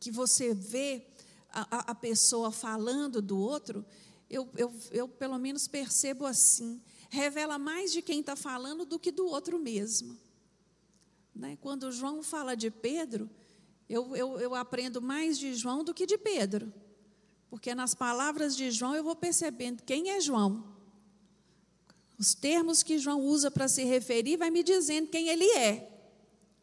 [0.00, 1.06] que você vê
[1.48, 3.86] a, a pessoa falando do outro,
[4.28, 9.12] eu, eu, eu pelo menos percebo assim, revela mais de quem está falando do que
[9.12, 10.18] do outro mesmo.
[11.32, 11.56] Né?
[11.60, 13.30] Quando João fala de Pedro,
[13.88, 16.72] eu, eu, eu aprendo mais de João do que de Pedro.
[17.48, 20.75] Porque nas palavras de João eu vou percebendo quem é João.
[22.18, 25.90] Os termos que João usa para se referir vai me dizendo quem ele é.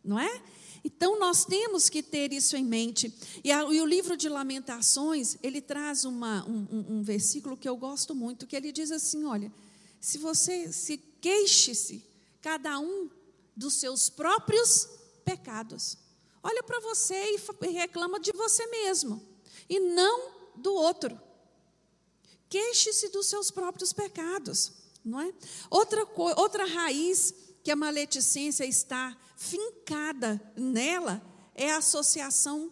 [0.03, 0.41] Não é?
[0.83, 3.13] Então nós temos que ter isso em mente.
[3.43, 7.77] E, a, e o livro de Lamentações, ele traz uma, um, um, versículo que eu
[7.77, 9.51] gosto muito, que ele diz assim: olha,
[9.99, 12.03] se você se queixe-se,
[12.41, 13.09] cada um
[13.55, 14.89] dos seus próprios
[15.23, 15.97] pecados.
[16.41, 19.25] Olha para você e reclama de você mesmo,
[19.69, 21.17] e não do outro.
[22.49, 25.33] Queixe-se dos seus próprios pecados, não é?
[25.69, 31.21] Outra, outra raiz que a maledicência está fincada nela
[31.55, 32.71] é a associação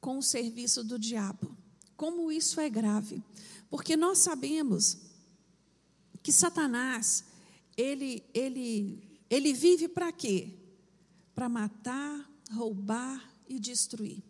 [0.00, 1.56] com o serviço do diabo.
[1.96, 3.22] Como isso é grave?
[3.70, 4.98] Porque nós sabemos
[6.22, 7.24] que Satanás,
[7.76, 10.48] ele, ele, ele vive para quê?
[11.34, 14.22] Para matar, roubar e destruir.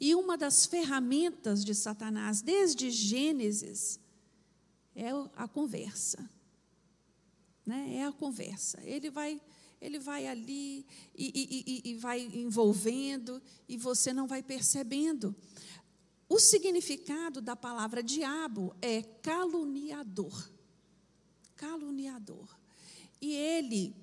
[0.00, 4.00] E uma das ferramentas de Satanás, desde Gênesis,
[4.94, 6.28] é a conversa.
[7.64, 7.96] Né?
[7.96, 8.80] É a conversa.
[8.82, 9.40] Ele vai
[9.80, 15.34] ele vai ali e, e, e, vai envolvendo e você não vai percebendo.
[16.28, 20.50] O significado da palavra diabo é caluniador.
[21.56, 22.46] Caluniador.
[23.20, 23.96] E ele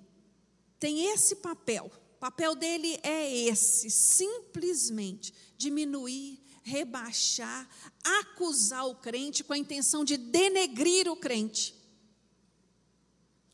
[0.80, 1.91] tem esse papel.
[2.15, 7.67] O papel dele é esse: simplesmente diminuir, rebaixar,
[8.03, 11.73] acusar o crente com a intenção de denegrir o crente.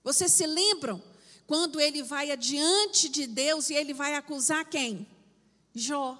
[0.03, 1.01] Vocês se lembram
[1.45, 5.07] quando ele vai adiante de Deus e ele vai acusar quem?
[5.75, 6.19] Jó.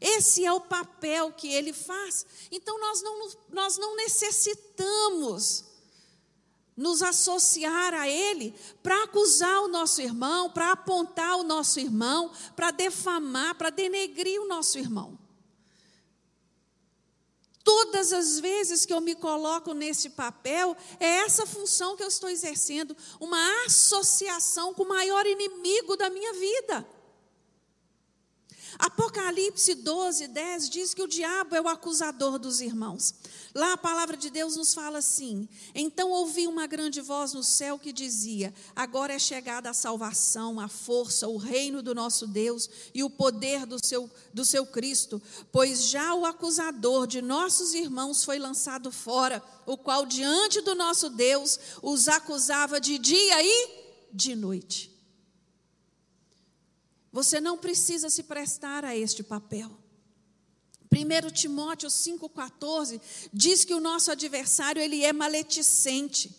[0.00, 2.26] Esse é o papel que ele faz.
[2.50, 5.64] Então nós não, nós não necessitamos
[6.76, 12.70] nos associar a ele para acusar o nosso irmão, para apontar o nosso irmão, para
[12.70, 15.18] defamar, para denegrir o nosso irmão.
[17.64, 22.28] Todas as vezes que eu me coloco nesse papel, é essa função que eu estou
[22.28, 26.86] exercendo, uma associação com o maior inimigo da minha vida.
[28.78, 33.14] Apocalipse 12, 10 diz que o diabo é o acusador dos irmãos.
[33.54, 37.78] Lá a palavra de Deus nos fala assim: Então ouvi uma grande voz no céu
[37.78, 43.04] que dizia: Agora é chegada a salvação, a força, o reino do nosso Deus e
[43.04, 48.38] o poder do seu, do seu Cristo, pois já o acusador de nossos irmãos foi
[48.38, 53.68] lançado fora, o qual diante do nosso Deus os acusava de dia e
[54.12, 54.90] de noite.
[57.12, 59.81] Você não precisa se prestar a este papel.
[60.92, 63.00] 1 Timóteo 5,14
[63.32, 66.36] diz que o nosso adversário ele é maledicente.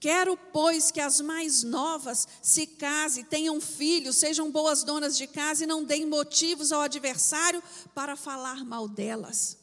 [0.00, 5.64] Quero, pois, que as mais novas se casem, tenham filhos, sejam boas donas de casa
[5.64, 7.62] e não deem motivos ao adversário
[7.94, 9.58] para falar mal delas.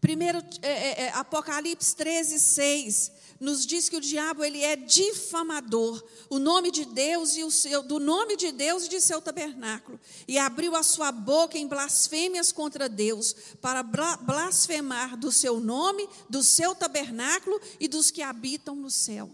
[0.00, 3.12] Primeiro, é, é, é Apocalipse 13, 6
[3.44, 7.82] nos diz que o diabo ele é difamador, o nome de Deus e o seu,
[7.82, 12.50] do nome de Deus e de seu tabernáculo, e abriu a sua boca em blasfêmias
[12.50, 18.90] contra Deus, para blasfemar do seu nome, do seu tabernáculo e dos que habitam no
[18.90, 19.30] céu.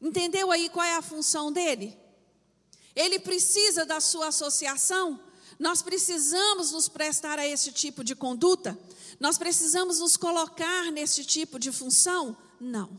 [0.00, 1.96] Entendeu aí qual é a função dele?
[2.96, 5.20] Ele precisa da sua associação?
[5.60, 8.78] Nós precisamos nos prestar a esse tipo de conduta?
[9.20, 12.34] Nós precisamos nos colocar nesse tipo de função?
[12.58, 12.98] Não.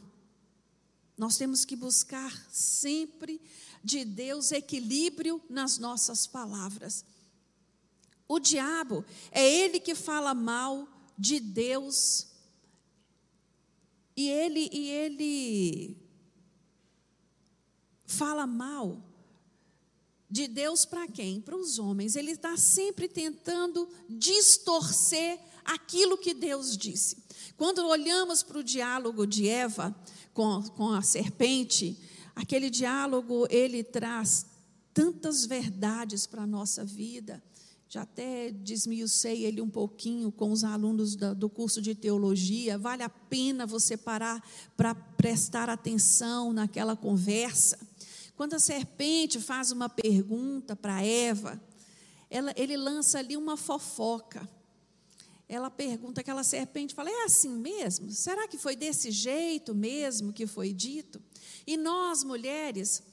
[1.17, 3.41] Nós temos que buscar sempre
[3.83, 7.03] de Deus equilíbrio nas nossas palavras.
[8.27, 10.87] O diabo é ele que fala mal
[11.17, 12.27] de Deus.
[14.15, 15.97] E ele, e ele
[18.05, 19.01] fala mal
[20.31, 21.41] de Deus para quem?
[21.41, 22.15] Para os homens.
[22.15, 27.17] Ele está sempre tentando distorcer aquilo que Deus disse.
[27.57, 29.93] Quando olhamos para o diálogo de Eva
[30.33, 31.97] com, com a serpente,
[32.33, 34.45] aquele diálogo ele traz
[34.93, 37.43] tantas verdades para a nossa vida.
[37.89, 42.77] Já até desmiucei ele um pouquinho com os alunos do curso de teologia.
[42.77, 44.41] Vale a pena você parar
[44.77, 47.77] para prestar atenção naquela conversa.
[48.41, 51.61] Quando a serpente faz uma pergunta para Eva,
[52.27, 54.49] ela, ele lança ali uma fofoca.
[55.47, 58.09] Ela pergunta, aquela serpente fala: É assim mesmo?
[58.09, 61.21] Será que foi desse jeito mesmo que foi dito?
[61.67, 63.03] E nós, mulheres,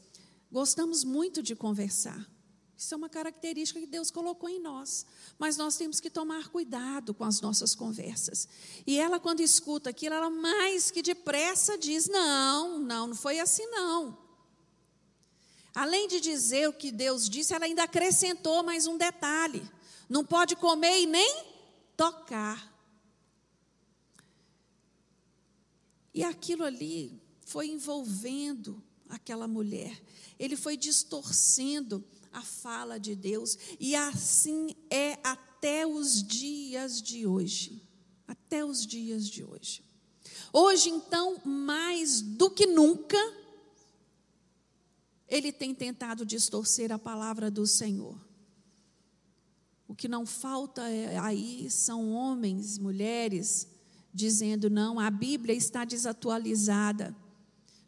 [0.50, 2.26] gostamos muito de conversar.
[2.74, 5.04] Isso é uma característica que Deus colocou em nós.
[5.38, 8.48] Mas nós temos que tomar cuidado com as nossas conversas.
[8.86, 13.66] E ela, quando escuta aquilo, ela mais que depressa diz: Não, não, não foi assim
[13.66, 14.26] não.
[15.78, 19.62] Além de dizer o que Deus disse, ela ainda acrescentou mais um detalhe:
[20.08, 21.44] não pode comer e nem
[21.96, 22.76] tocar.
[26.12, 30.02] E aquilo ali foi envolvendo aquela mulher,
[30.36, 37.86] ele foi distorcendo a fala de Deus, e assim é até os dias de hoje.
[38.26, 39.84] Até os dias de hoje.
[40.52, 43.16] Hoje, então, mais do que nunca,
[45.28, 48.18] ele tem tentado distorcer a palavra do Senhor.
[49.86, 53.66] O que não falta é, aí são homens, mulheres,
[54.12, 57.14] dizendo: não, a Bíblia está desatualizada.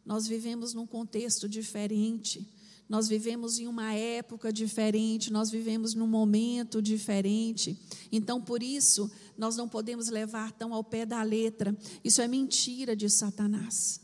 [0.05, 2.51] Nós vivemos num contexto diferente,
[2.89, 7.79] nós vivemos em uma época diferente, nós vivemos num momento diferente.
[8.11, 11.77] Então, por isso, nós não podemos levar tão ao pé da letra.
[12.03, 14.01] Isso é mentira de Satanás.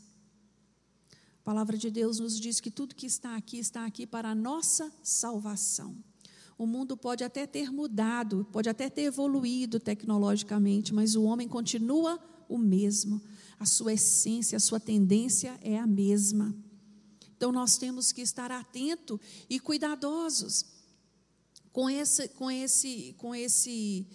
[1.48, 4.34] A palavra de Deus nos diz que tudo que está aqui está aqui para a
[4.34, 5.96] nossa salvação.
[6.58, 12.20] O mundo pode até ter mudado, pode até ter evoluído tecnologicamente, mas o homem continua
[12.50, 13.22] o mesmo.
[13.58, 16.54] A sua essência, a sua tendência é a mesma.
[17.34, 19.18] Então nós temos que estar atento
[19.48, 20.66] e cuidadosos
[21.72, 24.06] com esse, com esse, com esse,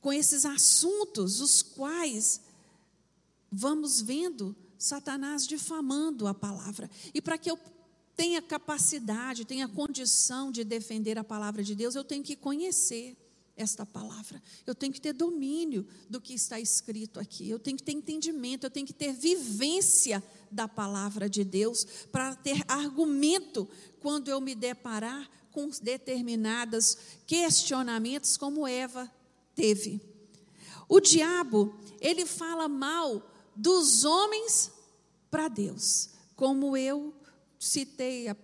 [0.00, 2.40] com esses assuntos, os quais
[3.52, 6.90] vamos vendo Satanás difamando a palavra.
[7.12, 7.58] E para que eu
[8.16, 13.16] tenha capacidade, tenha condição de defender a palavra de Deus, eu tenho que conhecer
[13.56, 14.42] esta palavra.
[14.66, 17.48] Eu tenho que ter domínio do que está escrito aqui.
[17.48, 22.34] Eu tenho que ter entendimento, eu tenho que ter vivência da palavra de Deus para
[22.34, 23.68] ter argumento
[24.00, 29.10] quando eu me deparar com determinados questionamentos como Eva
[29.54, 30.00] teve.
[30.88, 34.72] O diabo, ele fala mal dos homens
[35.30, 36.10] para Deus.
[36.36, 37.14] Como eu
[37.58, 38.36] citei, a,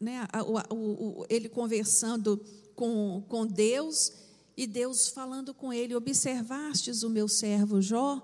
[0.00, 2.42] né, a, o, o, ele conversando
[2.74, 4.12] com, com Deus
[4.56, 8.22] e Deus falando com ele: Observastes o meu servo Jó?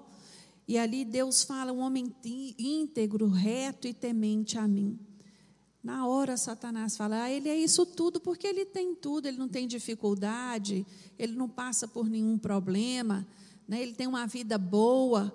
[0.66, 4.98] E ali Deus fala: um homem íntegro, reto e temente a mim.
[5.82, 9.48] Na hora Satanás fala: ah, ele é isso tudo porque ele tem tudo, ele não
[9.48, 10.86] tem dificuldade,
[11.18, 13.26] ele não passa por nenhum problema,
[13.67, 13.83] né?
[13.83, 15.33] ele tem uma vida boa.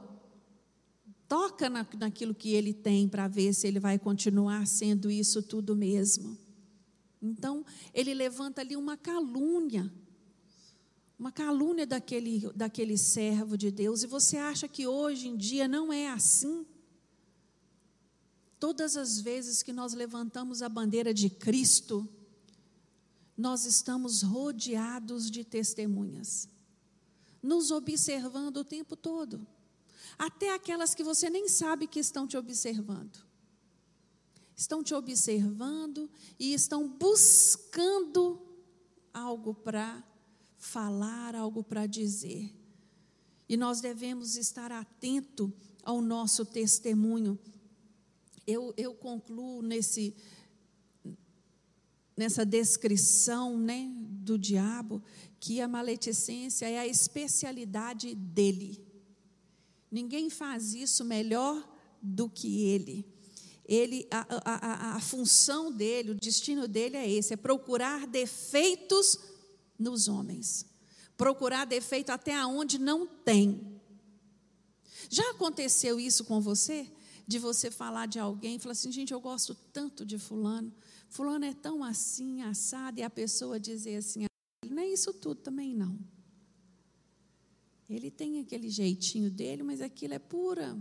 [1.28, 5.76] Toca na, naquilo que ele tem para ver se ele vai continuar sendo isso tudo
[5.76, 6.38] mesmo.
[7.22, 9.92] Então, ele levanta ali uma calúnia,
[11.18, 15.92] uma calúnia daquele, daquele servo de Deus, e você acha que hoje em dia não
[15.92, 16.66] é assim?
[18.60, 22.08] Todas as vezes que nós levantamos a bandeira de Cristo,
[23.38, 26.50] nós estamos rodeados de testemunhas,
[27.48, 29.48] nos observando o tempo todo
[30.18, 33.26] até aquelas que você nem sabe que estão te observando.
[34.56, 38.42] Estão te observando e estão buscando
[39.14, 40.04] algo para
[40.58, 42.52] falar, algo para dizer.
[43.48, 47.38] E nós devemos estar atento ao nosso testemunho.
[48.48, 50.16] Eu, eu concluo nesse,
[52.18, 55.04] nessa descrição né, do diabo
[55.40, 58.84] que a maledicência é a especialidade dele.
[59.92, 61.68] Ninguém faz isso melhor
[62.02, 63.06] do que ele.
[63.66, 69.20] Ele, a, a, a, função dele, o destino dele é esse: é procurar defeitos
[69.78, 70.66] nos homens,
[71.18, 73.78] procurar defeito até onde não tem.
[75.10, 76.90] Já aconteceu isso com você?
[77.28, 80.74] De você falar de alguém e falar assim, gente, eu gosto tanto de Fulano,
[81.10, 84.26] Fulano é tão assim, assado, e a pessoa dizer assim,
[84.66, 85.98] não é isso tudo também não.
[87.90, 90.78] Ele tem aquele jeitinho dele, mas aquilo é pura.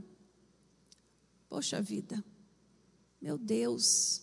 [1.49, 2.25] Poxa vida,
[3.21, 4.23] meu Deus,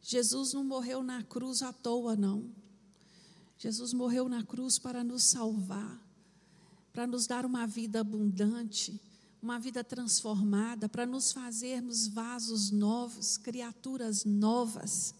[0.00, 2.48] Jesus não morreu na cruz à toa, não.
[3.58, 6.00] Jesus morreu na cruz para nos salvar,
[6.92, 9.00] para nos dar uma vida abundante,
[9.42, 15.14] uma vida transformada, para nos fazermos vasos novos, criaturas novas.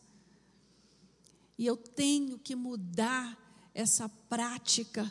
[1.59, 5.11] E eu tenho que mudar essa prática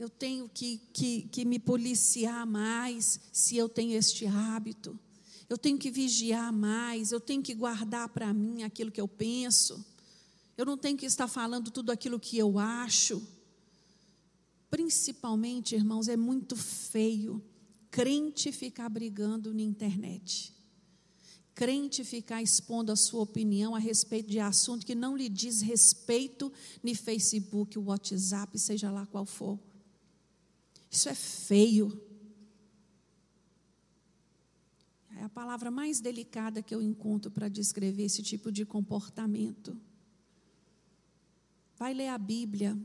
[0.00, 4.98] eu tenho que, que, que me policiar mais se eu tenho este hábito.
[5.46, 9.84] Eu tenho que vigiar mais, eu tenho que guardar para mim aquilo que eu penso.
[10.56, 13.22] Eu não tenho que estar falando tudo aquilo que eu acho.
[14.70, 17.44] Principalmente, irmãos, é muito feio
[17.90, 20.54] crente ficar brigando na internet.
[21.54, 26.52] Crente ficar expondo a sua opinião a respeito de assunto que não lhe diz respeito
[26.82, 29.58] no Facebook, WhatsApp, seja lá qual for.
[30.90, 32.00] Isso é feio.
[35.16, 39.78] É a palavra mais delicada que eu encontro para descrever esse tipo de comportamento.
[41.76, 42.78] Vai ler a Bíblia.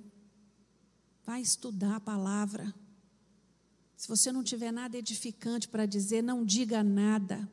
[1.26, 2.74] Vai estudar a palavra.
[3.96, 7.50] Se você não tiver nada edificante para dizer, não diga nada.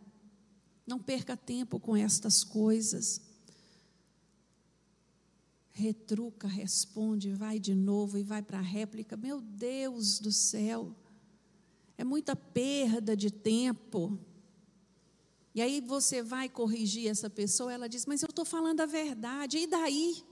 [0.87, 3.33] Não perca tempo com estas coisas
[5.73, 9.17] retruca, responde, vai de novo e vai para a réplica.
[9.17, 10.95] Meu Deus do céu,
[11.97, 14.19] é muita perda de tempo.
[15.55, 19.59] E aí você vai corrigir essa pessoa, ela diz: Mas eu estou falando a verdade,
[19.59, 20.23] e daí?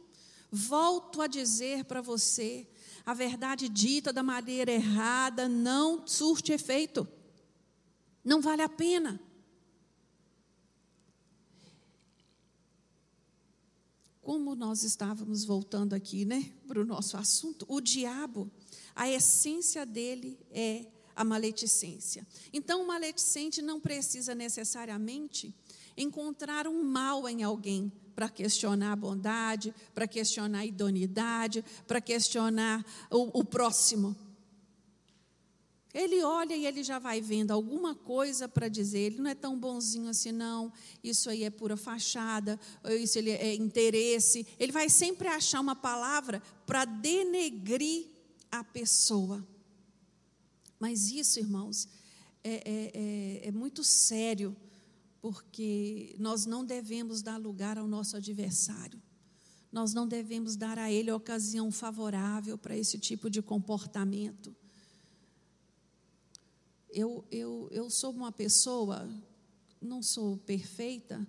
[0.52, 2.66] Volto a dizer para você:
[3.04, 7.08] a verdade dita da maneira errada não surte efeito,
[8.24, 9.20] não vale a pena.
[14.30, 18.48] Como nós estávamos voltando aqui, né, para o nosso assunto, o diabo,
[18.94, 22.24] a essência dele é a maledicência.
[22.52, 25.52] Então, o maledicente não precisa necessariamente
[25.96, 32.86] encontrar um mal em alguém para questionar a bondade, para questionar a idoneidade, para questionar
[33.10, 34.14] o, o próximo.
[35.92, 39.58] Ele olha e ele já vai vendo alguma coisa para dizer, ele não é tão
[39.58, 40.72] bonzinho assim, não,
[41.02, 42.58] isso aí é pura fachada,
[43.00, 44.46] isso ele é interesse.
[44.58, 48.06] Ele vai sempre achar uma palavra para denegrir
[48.50, 49.44] a pessoa.
[50.78, 51.88] Mas isso, irmãos,
[52.42, 52.90] é, é,
[53.44, 54.56] é, é muito sério,
[55.20, 59.00] porque nós não devemos dar lugar ao nosso adversário.
[59.70, 64.56] Nós não devemos dar a ele a ocasião favorável para esse tipo de comportamento.
[66.92, 69.08] Eu, eu, eu sou uma pessoa,
[69.80, 71.26] não sou perfeita,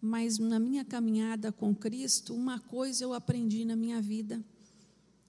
[0.00, 4.42] mas na minha caminhada com Cristo, uma coisa eu aprendi na minha vida: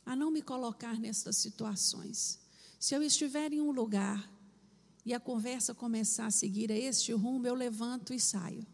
[0.06, 2.40] a não me colocar nessas situações.
[2.80, 4.32] Se eu estiver em um lugar
[5.06, 8.66] e a conversa começar a seguir a este rumo, eu levanto e saio.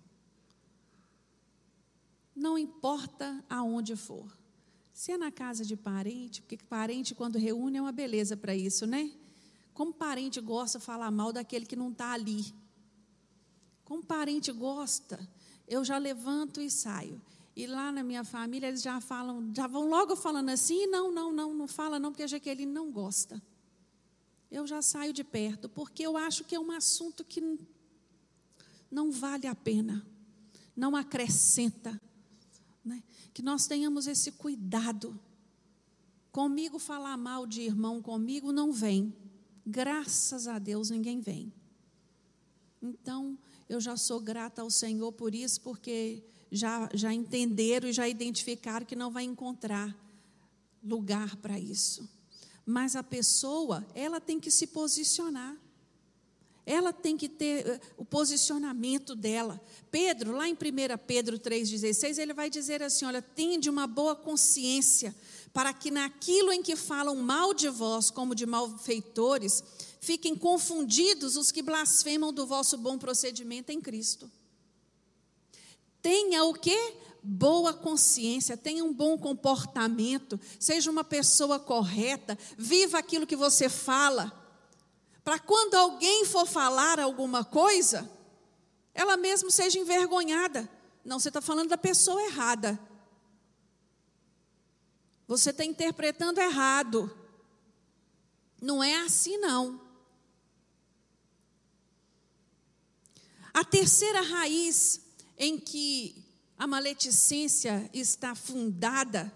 [2.35, 4.35] Não importa aonde for.
[4.91, 8.85] Se é na casa de parente, porque parente, quando reúne, é uma beleza para isso,
[8.85, 9.11] né?
[9.73, 12.53] Como parente gosta de falar mal daquele que não está ali.
[13.83, 15.19] Como parente gosta,
[15.67, 17.21] eu já levanto e saio.
[17.55, 21.31] E lá na minha família eles já falam, já vão logo falando assim, não, não,
[21.31, 23.41] não, não fala não, porque a Jaqueline não gosta.
[24.49, 27.59] Eu já saio de perto, porque eu acho que é um assunto que
[28.89, 30.05] não vale a pena,
[30.75, 31.99] não acrescenta.
[32.83, 33.03] Né?
[33.33, 35.19] Que nós tenhamos esse cuidado.
[36.31, 39.13] Comigo falar mal de irmão comigo não vem.
[39.65, 41.53] Graças a Deus ninguém vem.
[42.81, 43.37] Então,
[43.69, 48.85] eu já sou grata ao Senhor por isso, porque já, já entenderam e já identificaram
[48.85, 49.97] que não vai encontrar
[50.83, 52.09] lugar para isso.
[52.65, 55.57] Mas a pessoa, ela tem que se posicionar.
[56.65, 59.61] Ela tem que ter eh, o posicionamento dela.
[59.91, 60.57] Pedro, lá em 1
[61.05, 65.13] Pedro 3,16, ele vai dizer assim: olha, tende uma boa consciência,
[65.53, 69.63] para que naquilo em que falam mal de vós, como de malfeitores,
[70.01, 74.29] fiquem confundidos os que blasfemam do vosso bom procedimento em Cristo.
[76.01, 76.95] Tenha o que?
[77.21, 84.43] Boa consciência, tenha um bom comportamento, seja uma pessoa correta, viva aquilo que você fala
[85.23, 88.09] para quando alguém for falar alguma coisa,
[88.93, 90.69] ela mesmo seja envergonhada.
[91.03, 92.77] Não, você está falando da pessoa errada.
[95.27, 97.15] Você está interpretando errado.
[98.61, 99.81] Não é assim, não.
[103.53, 105.01] A terceira raiz
[105.37, 106.23] em que
[106.57, 109.31] a maledicência está fundada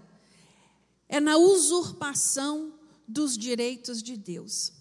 [1.08, 2.74] é na usurpação
[3.08, 4.74] dos direitos de Deus.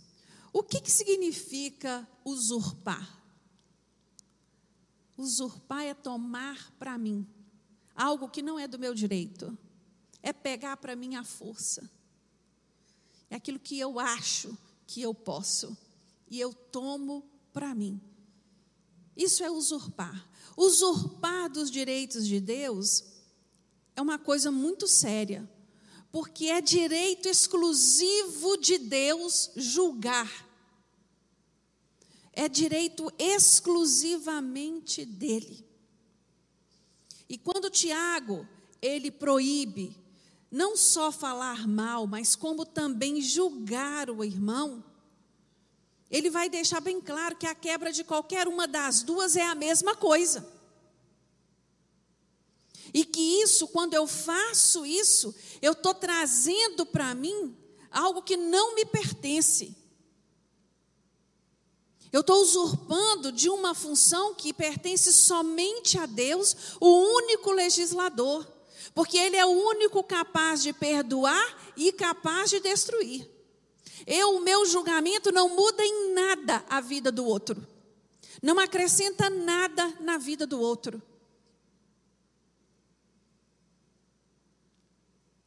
[0.52, 3.22] O que, que significa usurpar?
[5.16, 7.26] Usurpar é tomar para mim
[7.94, 9.56] algo que não é do meu direito,
[10.26, 11.88] é pegar para mim a força,
[13.30, 15.78] é aquilo que eu acho que eu posso
[16.28, 18.00] e eu tomo para mim.
[19.16, 20.28] Isso é usurpar.
[20.56, 23.04] Usurpar dos direitos de Deus
[23.94, 25.48] é uma coisa muito séria,
[26.10, 30.44] porque é direito exclusivo de Deus julgar.
[32.32, 35.64] É direito exclusivamente dele.
[37.28, 38.44] E quando Tiago,
[38.82, 40.04] ele proíbe
[40.50, 44.84] não só falar mal, mas como também julgar o irmão,
[46.10, 49.54] ele vai deixar bem claro que a quebra de qualquer uma das duas é a
[49.54, 50.48] mesma coisa.
[52.94, 57.56] E que isso, quando eu faço isso, eu estou trazendo para mim
[57.90, 59.76] algo que não me pertence.
[62.12, 68.46] Eu estou usurpando de uma função que pertence somente a Deus, o único legislador,
[68.96, 73.30] porque Ele é o único capaz de perdoar e capaz de destruir.
[74.06, 77.62] Eu, o meu julgamento não muda em nada a vida do outro,
[78.42, 81.02] não acrescenta nada na vida do outro.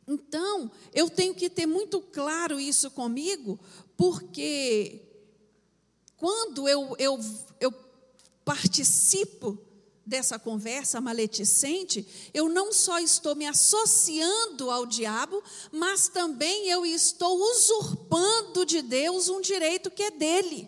[0.07, 3.59] Então, eu tenho que ter muito claro isso comigo,
[3.97, 5.01] porque
[6.17, 7.19] quando eu, eu,
[7.59, 7.71] eu
[8.45, 9.57] participo
[10.09, 15.41] dessa conversa maledicente, eu não só estou me associando ao diabo,
[15.71, 20.67] mas também eu estou usurpando de Deus um direito que é dele.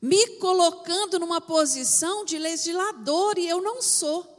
[0.00, 4.30] Me colocando numa posição de legislador e eu não sou.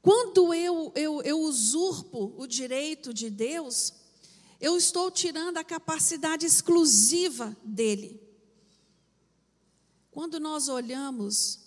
[0.00, 3.92] Quando eu, eu, eu usurpo o direito de Deus,
[4.60, 8.20] eu estou tirando a capacidade exclusiva dele.
[10.10, 11.60] Quando nós olhamos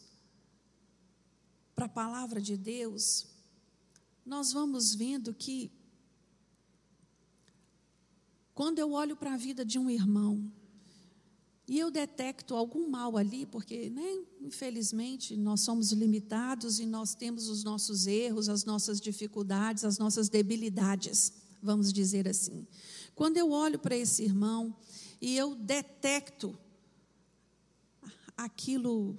[1.73, 3.27] para a palavra de Deus,
[4.25, 5.71] nós vamos vendo que,
[8.53, 10.51] quando eu olho para a vida de um irmão,
[11.65, 17.47] e eu detecto algum mal ali, porque, né, infelizmente, nós somos limitados e nós temos
[17.47, 22.65] os nossos erros, as nossas dificuldades, as nossas debilidades vamos dizer assim.
[23.13, 24.75] Quando eu olho para esse irmão
[25.21, 26.57] e eu detecto
[28.35, 29.17] aquilo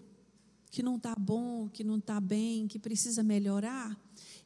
[0.71, 3.97] que não está bom, que não está bem, que precisa melhorar,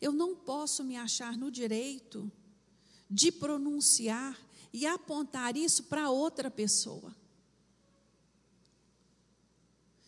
[0.00, 2.30] eu não posso me achar no direito
[3.08, 4.38] de pronunciar
[4.72, 7.14] e apontar isso para outra pessoa.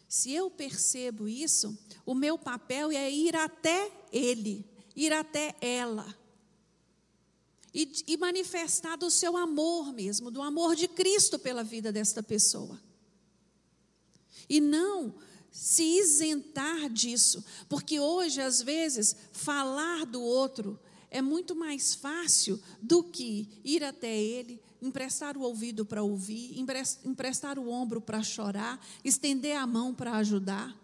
[0.09, 4.65] Se eu percebo isso, o meu papel é ir até ele,
[4.97, 6.17] ir até ela
[7.79, 12.83] e, e manifestar do seu amor mesmo, do amor de Cristo pela vida desta pessoa.
[14.49, 15.15] E não
[15.53, 20.77] se isentar disso, porque hoje, às vezes, falar do outro
[21.09, 26.59] é muito mais fácil do que ir até ele, emprestar o ouvido para ouvir,
[27.05, 30.77] emprestar o ombro para chorar, estender a mão para ajudar.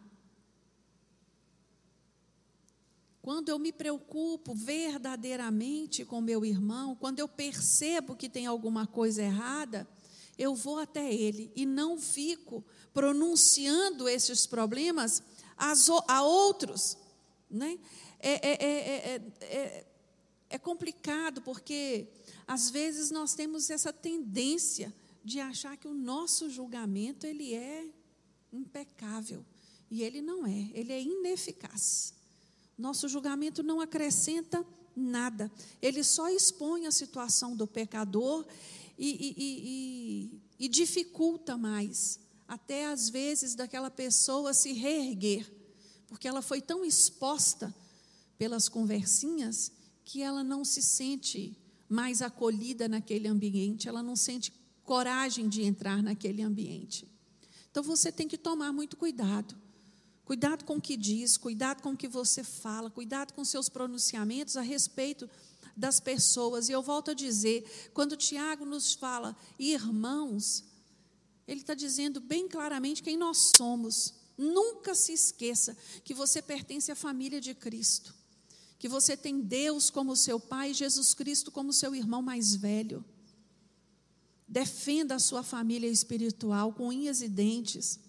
[3.25, 9.23] Quando eu me preocupo verdadeiramente com meu irmão, quando eu percebo que tem alguma coisa
[9.23, 9.89] errada,
[10.37, 12.63] eu vou até ele e não fico
[12.93, 15.23] pronunciando esses problemas
[15.57, 16.99] a outros.
[17.51, 17.79] Né?
[18.21, 19.87] É, é, é,
[20.51, 22.07] é, complicado porque,
[22.47, 24.95] às vezes, nós temos essa tendência
[25.25, 27.89] de achar que o nosso julgamento ele é
[28.53, 29.43] impecável.
[29.91, 32.14] E ele não é, ele é ineficaz.
[32.77, 34.65] Nosso julgamento não acrescenta
[34.97, 35.51] nada,
[35.83, 38.47] ele só expõe a situação do pecador
[38.99, 45.51] e, e, e, e dificulta mais, até às vezes, daquela pessoa se reerguer,
[46.07, 47.75] porque ela foi tão exposta
[48.39, 49.73] pelas conversinhas
[50.05, 51.57] que ela não se sente
[51.89, 54.53] mais acolhida naquele ambiente, ela não sente
[54.85, 57.09] coragem de entrar naquele ambiente.
[57.71, 59.57] Então você tem que tomar muito cuidado.
[60.25, 64.57] Cuidado com o que diz, cuidado com o que você fala, cuidado com seus pronunciamentos
[64.57, 65.29] a respeito
[65.77, 66.69] das pessoas.
[66.69, 70.65] E eu volto a dizer, quando Tiago nos fala irmãos,
[71.47, 74.15] ele está dizendo bem claramente quem nós somos.
[74.37, 78.15] Nunca se esqueça que você pertence à família de Cristo,
[78.79, 83.05] que você tem Deus como seu pai e Jesus Cristo como seu irmão mais velho.
[84.49, 88.01] Defenda a sua família espiritual com unhas e dentes.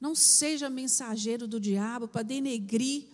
[0.00, 3.04] Não seja mensageiro do diabo para denegrir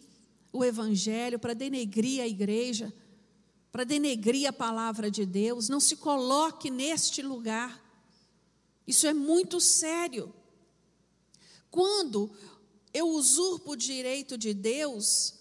[0.52, 2.92] o Evangelho, para denegrir a igreja,
[3.70, 5.68] para denegrir a palavra de Deus.
[5.68, 7.80] Não se coloque neste lugar.
[8.86, 10.32] Isso é muito sério.
[11.70, 12.30] Quando
[12.92, 15.34] eu usurpo o direito de Deus,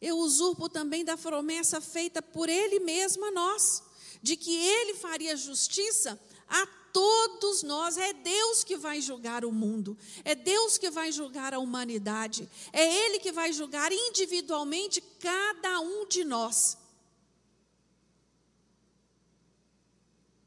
[0.00, 3.82] eu usurpo também da promessa feita por Ele mesmo a nós,
[4.22, 6.18] de que Ele faria justiça
[6.48, 6.66] a
[6.96, 7.98] todos nós.
[7.98, 13.04] É Deus que vai julgar o mundo, é Deus que vai julgar a humanidade, é
[13.04, 16.78] Ele que vai julgar individualmente cada um de nós.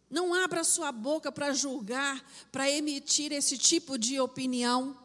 [0.09, 2.19] Não abra sua boca para julgar,
[2.51, 4.97] para emitir esse tipo de opinião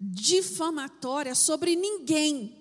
[0.00, 2.58] difamatória sobre ninguém.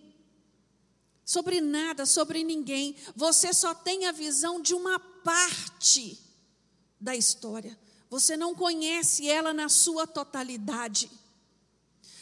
[1.23, 2.97] Sobre nada, sobre ninguém.
[3.15, 6.30] Você só tem a visão de uma parte
[7.01, 7.77] da história.
[8.09, 11.11] Você não conhece ela na sua totalidade.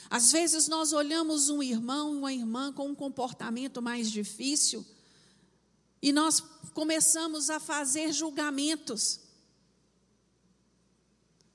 [0.09, 4.85] Às vezes nós olhamos um irmão, uma irmã com um comportamento mais difícil
[6.01, 6.41] e nós
[6.73, 9.19] começamos a fazer julgamentos.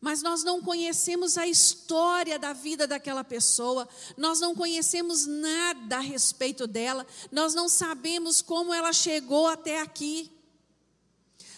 [0.01, 6.01] Mas nós não conhecemos a história da vida daquela pessoa, nós não conhecemos nada a
[6.01, 10.31] respeito dela, nós não sabemos como ela chegou até aqui.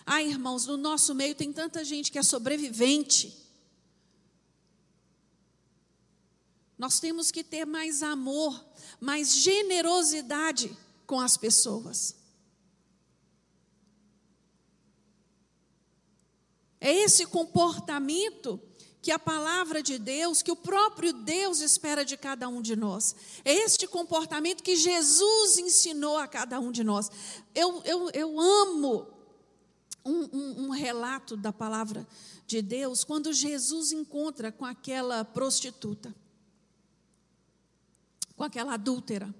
[0.08, 3.44] Ah, irmãos, no nosso meio tem tanta gente que é sobrevivente.
[6.78, 8.64] Nós temos que ter mais amor,
[9.00, 10.76] mais generosidade
[11.06, 12.14] com as pessoas.
[16.80, 18.60] É esse comportamento
[19.02, 23.16] que a palavra de Deus, que o próprio Deus espera de cada um de nós.
[23.44, 27.10] É este comportamento que Jesus ensinou a cada um de nós.
[27.54, 29.15] Eu, eu, eu amo
[30.06, 32.06] um, um, um relato da palavra
[32.46, 36.14] de Deus quando Jesus encontra com aquela prostituta,
[38.36, 39.34] com aquela adúltera.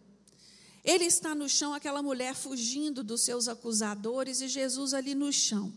[0.85, 5.73] Ele está no chão, aquela mulher fugindo dos seus acusadores e Jesus ali no chão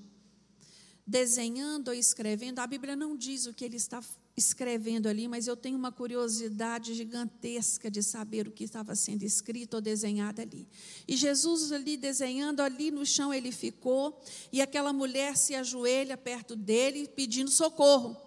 [1.10, 2.60] desenhando ou escrevendo.
[2.60, 4.00] A Bíblia não diz o que ele está
[4.40, 9.76] escrevendo ali, mas eu tenho uma curiosidade gigantesca de saber o que estava sendo escrito
[9.76, 10.68] ou desenhado ali.
[11.08, 14.20] E Jesus ali desenhando, ali no chão ele ficou,
[14.52, 18.18] e aquela mulher se ajoelha perto dele pedindo socorro.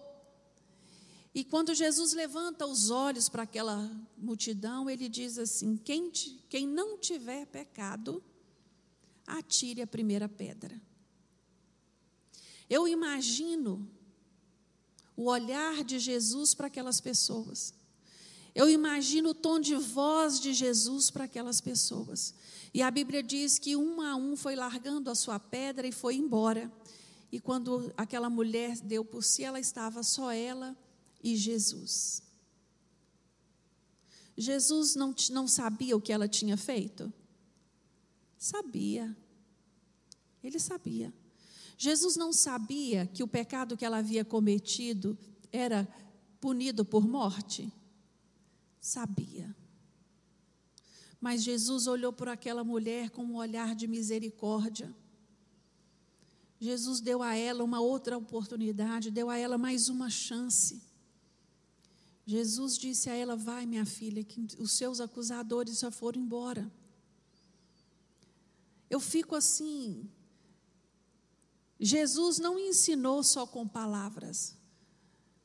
[1.35, 6.11] E quando Jesus levanta os olhos para aquela multidão, ele diz assim: quem,
[6.49, 8.23] quem não tiver pecado,
[9.27, 10.79] atire a primeira pedra.
[12.69, 13.89] Eu imagino
[15.23, 17.73] o olhar de Jesus para aquelas pessoas.
[18.55, 22.35] Eu imagino o tom de voz de Jesus para aquelas pessoas.
[22.75, 26.17] E a Bíblia diz que um a um foi largando a sua pedra e foi
[26.17, 26.71] embora.
[27.31, 30.77] E quando aquela mulher deu por si, ela estava só ela
[31.23, 32.23] e Jesus.
[34.37, 37.13] Jesus não, não sabia o que ela tinha feito?
[38.37, 39.17] Sabia.
[40.43, 41.13] Ele sabia.
[41.83, 45.19] Jesus não sabia que o pecado que ela havia cometido
[45.51, 45.93] era
[46.41, 47.73] punido por morte?
[48.81, 49.53] Sabia.
[51.21, 54.95] Mas Jesus olhou por aquela mulher com um olhar de misericórdia.
[56.61, 60.81] Jesus deu a ela uma outra oportunidade, deu a ela mais uma chance.
[62.25, 66.73] Jesus disse a ela: Vai, minha filha, que os seus acusadores já foram embora.
[68.89, 70.09] Eu fico assim,
[71.85, 74.57] Jesus não ensinou só com palavras.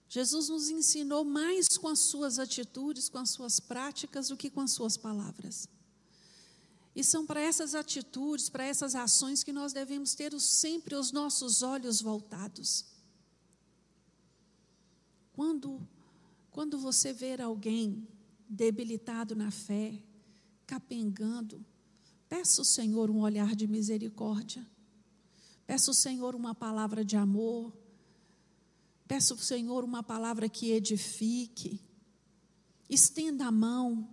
[0.08, 4.62] Jesus nos ensinou mais com as suas atitudes, com as suas práticas, do que com
[4.62, 5.68] as suas palavras.
[6.96, 11.64] E são para essas atitudes, para essas ações que nós devemos ter sempre os nossos
[11.64, 12.86] olhos voltados.
[15.34, 15.82] Quando,
[16.52, 18.08] quando você ver alguém
[18.48, 20.00] debilitado na fé,
[20.68, 21.66] capengando,
[22.30, 24.77] peça ao Senhor um olhar de misericórdia.
[25.68, 27.74] Peço ao Senhor uma palavra de amor.
[29.06, 31.82] Peço ao Senhor uma palavra que edifique.
[32.90, 34.08] Estenda a mão.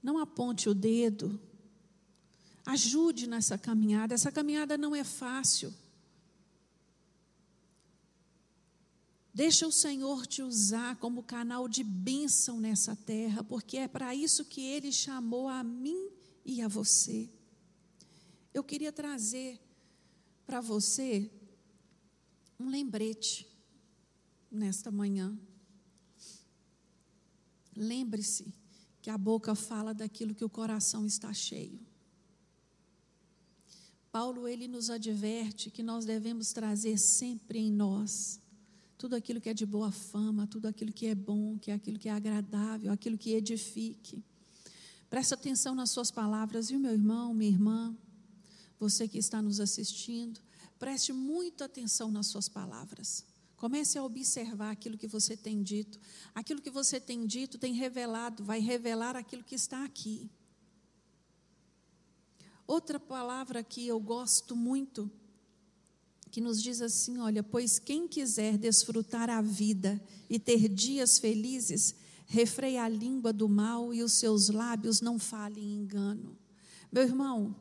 [0.00, 1.40] Não aponte o dedo.
[2.64, 4.14] Ajude nessa caminhada.
[4.14, 5.74] Essa caminhada não é fácil.
[9.34, 14.44] Deixa o Senhor te usar como canal de bênção nessa terra, porque é para isso
[14.44, 16.08] que Ele chamou a mim
[16.44, 17.28] e a você.
[18.54, 19.60] Eu queria trazer
[20.46, 21.30] para você
[22.58, 23.46] um lembrete
[24.50, 25.36] nesta manhã.
[27.76, 28.54] Lembre-se
[29.02, 31.78] que a boca fala daquilo que o coração está cheio.
[34.10, 38.40] Paulo ele nos adverte que nós devemos trazer sempre em nós
[38.96, 41.98] tudo aquilo que é de boa fama, tudo aquilo que é bom, que é aquilo
[41.98, 44.24] que é agradável, aquilo que edifique.
[45.10, 47.94] Preste atenção nas suas palavras, viu, meu irmão, minha irmã,
[48.78, 50.40] você que está nos assistindo.
[50.78, 53.24] Preste muita atenção nas suas palavras.
[53.56, 55.98] Comece a observar aquilo que você tem dito.
[56.34, 60.30] Aquilo que você tem dito tem revelado, vai revelar aquilo que está aqui.
[62.66, 65.10] Outra palavra que eu gosto muito,
[66.30, 71.94] que nos diz assim: olha, pois quem quiser desfrutar a vida e ter dias felizes,
[72.26, 76.36] refreia a língua do mal e os seus lábios não falem engano.
[76.92, 77.54] Meu irmão,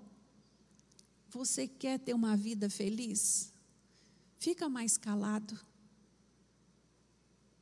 [1.35, 3.51] você quer ter uma vida feliz?
[4.37, 5.59] Fica mais calado.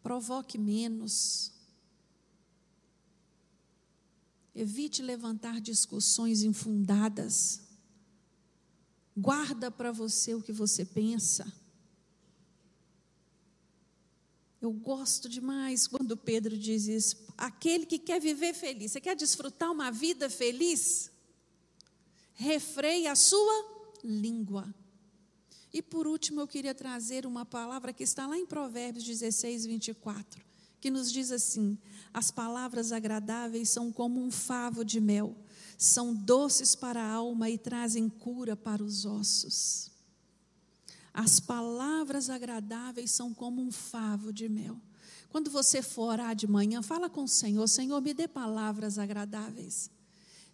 [0.02, 1.52] Provoque menos.
[4.54, 7.62] Evite levantar discussões infundadas.
[9.18, 11.52] Guarda para você o que você pensa.
[14.62, 17.18] Eu gosto demais quando Pedro diz isso.
[17.38, 21.13] Aquele que quer viver feliz, você quer desfrutar uma vida feliz?
[22.34, 23.66] Refreie a sua
[24.04, 24.74] língua.
[25.74, 30.44] E por último, eu queria trazer uma palavra que está lá em Provérbios 16, 24,
[30.80, 31.78] que nos diz assim:
[32.14, 35.36] As palavras agradáveis são como um favo de mel,
[35.78, 39.92] são doces para a alma e trazem cura para os ossos.
[41.14, 44.80] As palavras agradáveis são como um favo de mel.
[45.30, 49.90] Quando você for orar de manhã, fala com o Senhor: Senhor, me dê palavras agradáveis.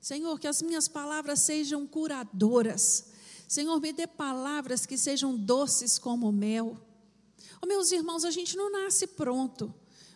[0.01, 3.05] Senhor, que as minhas palavras sejam curadoras.
[3.47, 6.79] Senhor, me dê palavras que sejam doces como mel.
[7.61, 9.73] Oh, meus irmãos, a gente não nasce pronto.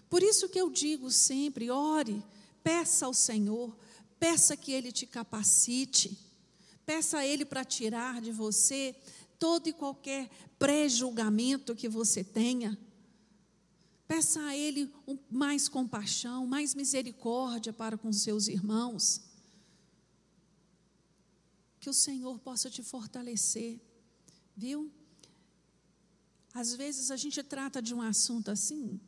[0.09, 2.23] Por isso que eu digo sempre: ore,
[2.63, 3.75] peça ao Senhor,
[4.19, 6.17] peça que Ele te capacite,
[6.85, 8.95] peça a Ele para tirar de você
[9.37, 12.79] todo e qualquer pré-julgamento que você tenha.
[14.07, 14.93] Peça a Ele
[15.29, 19.32] mais compaixão, mais misericórdia para com seus irmãos
[21.83, 23.77] que o Senhor possa te fortalecer,
[24.55, 24.89] viu?
[26.53, 29.01] Às vezes a gente trata de um assunto assim,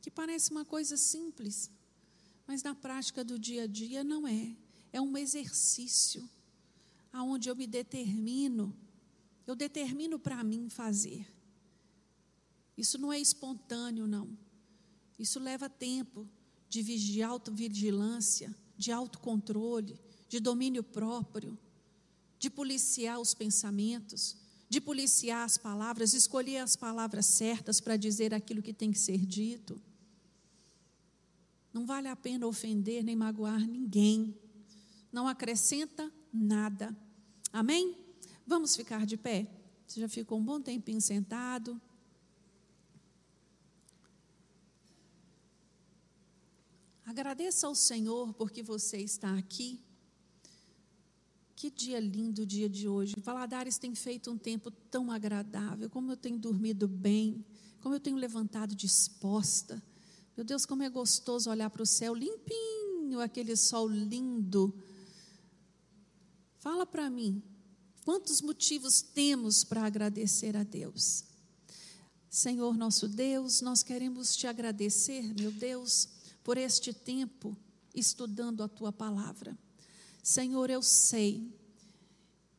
[0.00, 1.70] que parece uma coisa simples,
[2.46, 4.56] mas na prática do dia a dia não é.
[4.94, 6.26] É um exercício
[7.12, 8.74] aonde eu me determino,
[9.46, 11.30] eu determino para mim fazer.
[12.78, 14.38] Isso não é espontâneo, não.
[15.18, 16.26] Isso leva tempo
[16.66, 21.58] de, autovigilância, de autocontrole, de domínio próprio
[22.42, 24.36] de policiar os pensamentos,
[24.68, 29.24] de policiar as palavras, escolher as palavras certas para dizer aquilo que tem que ser
[29.24, 29.80] dito.
[31.72, 34.36] Não vale a pena ofender nem magoar ninguém.
[35.12, 36.96] Não acrescenta nada.
[37.52, 37.96] Amém?
[38.44, 39.46] Vamos ficar de pé?
[39.86, 41.80] Você já ficou um bom tempinho sentado.
[47.06, 49.80] Agradeça ao Senhor porque você está aqui.
[51.62, 53.14] Que dia lindo o dia de hoje.
[53.18, 55.88] Valadares tem feito um tempo tão agradável.
[55.88, 57.46] Como eu tenho dormido bem.
[57.80, 59.80] Como eu tenho levantado disposta.
[60.36, 64.74] Meu Deus, como é gostoso olhar para o céu limpinho, aquele sol lindo.
[66.58, 67.40] Fala para mim,
[68.04, 71.22] quantos motivos temos para agradecer a Deus?
[72.28, 76.08] Senhor nosso Deus, nós queremos te agradecer, meu Deus,
[76.42, 77.56] por este tempo
[77.94, 79.56] estudando a tua palavra.
[80.22, 81.52] Senhor, eu sei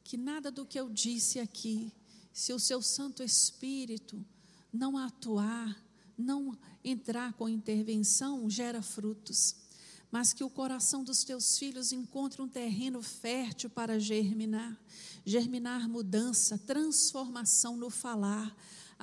[0.04, 1.92] que nada do que eu disse aqui,
[2.34, 4.24] se o seu Santo Espírito
[4.72, 5.82] não atuar,
[6.18, 9.56] não entrar com intervenção, gera frutos,
[10.12, 14.78] mas que o coração dos teus filhos encontre um terreno fértil para germinar,
[15.26, 18.56] germinar mudança, transformação no falar,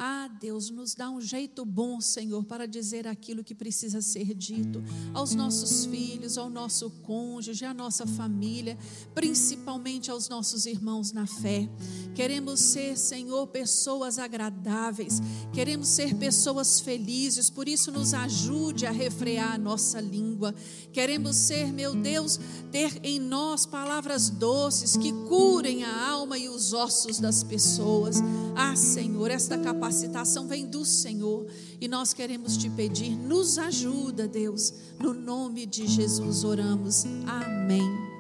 [0.03, 4.83] ah, Deus, nos dá um jeito bom, Senhor, para dizer aquilo que precisa ser dito
[5.13, 8.79] aos nossos filhos, ao nosso cônjuge, à nossa família,
[9.15, 11.69] principalmente aos nossos irmãos na fé.
[12.15, 15.21] Queremos ser, Senhor, pessoas agradáveis,
[15.53, 20.55] queremos ser pessoas felizes, por isso nos ajude a refrear a nossa língua.
[20.95, 22.41] Queremos ser, meu Deus,
[22.71, 28.17] ter em nós palavras doces que curem a alma e os ossos das pessoas.
[28.55, 31.47] Ah, Senhor, esta capacitação vem do Senhor
[31.81, 34.73] e nós queremos te pedir, nos ajuda, Deus.
[34.99, 37.05] No nome de Jesus oramos.
[37.27, 38.11] Amém.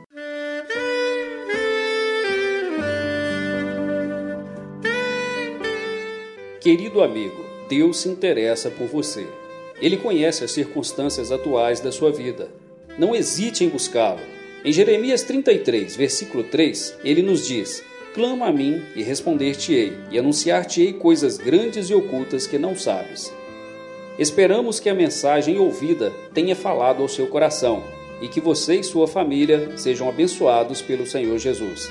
[6.60, 9.26] Querido amigo, Deus se interessa por você.
[9.80, 12.50] Ele conhece as circunstâncias atuais da sua vida.
[12.98, 14.39] Não hesite em buscá-lo.
[14.62, 17.82] Em Jeremias 33, versículo 3, ele nos diz:
[18.12, 23.32] Clama a mim e responder-te-ei, e anunciar-te-ei coisas grandes e ocultas que não sabes.
[24.18, 27.82] Esperamos que a mensagem ouvida tenha falado ao seu coração.
[28.20, 31.88] e que você e sua família sejam abençoados pelo Senhor Jesus.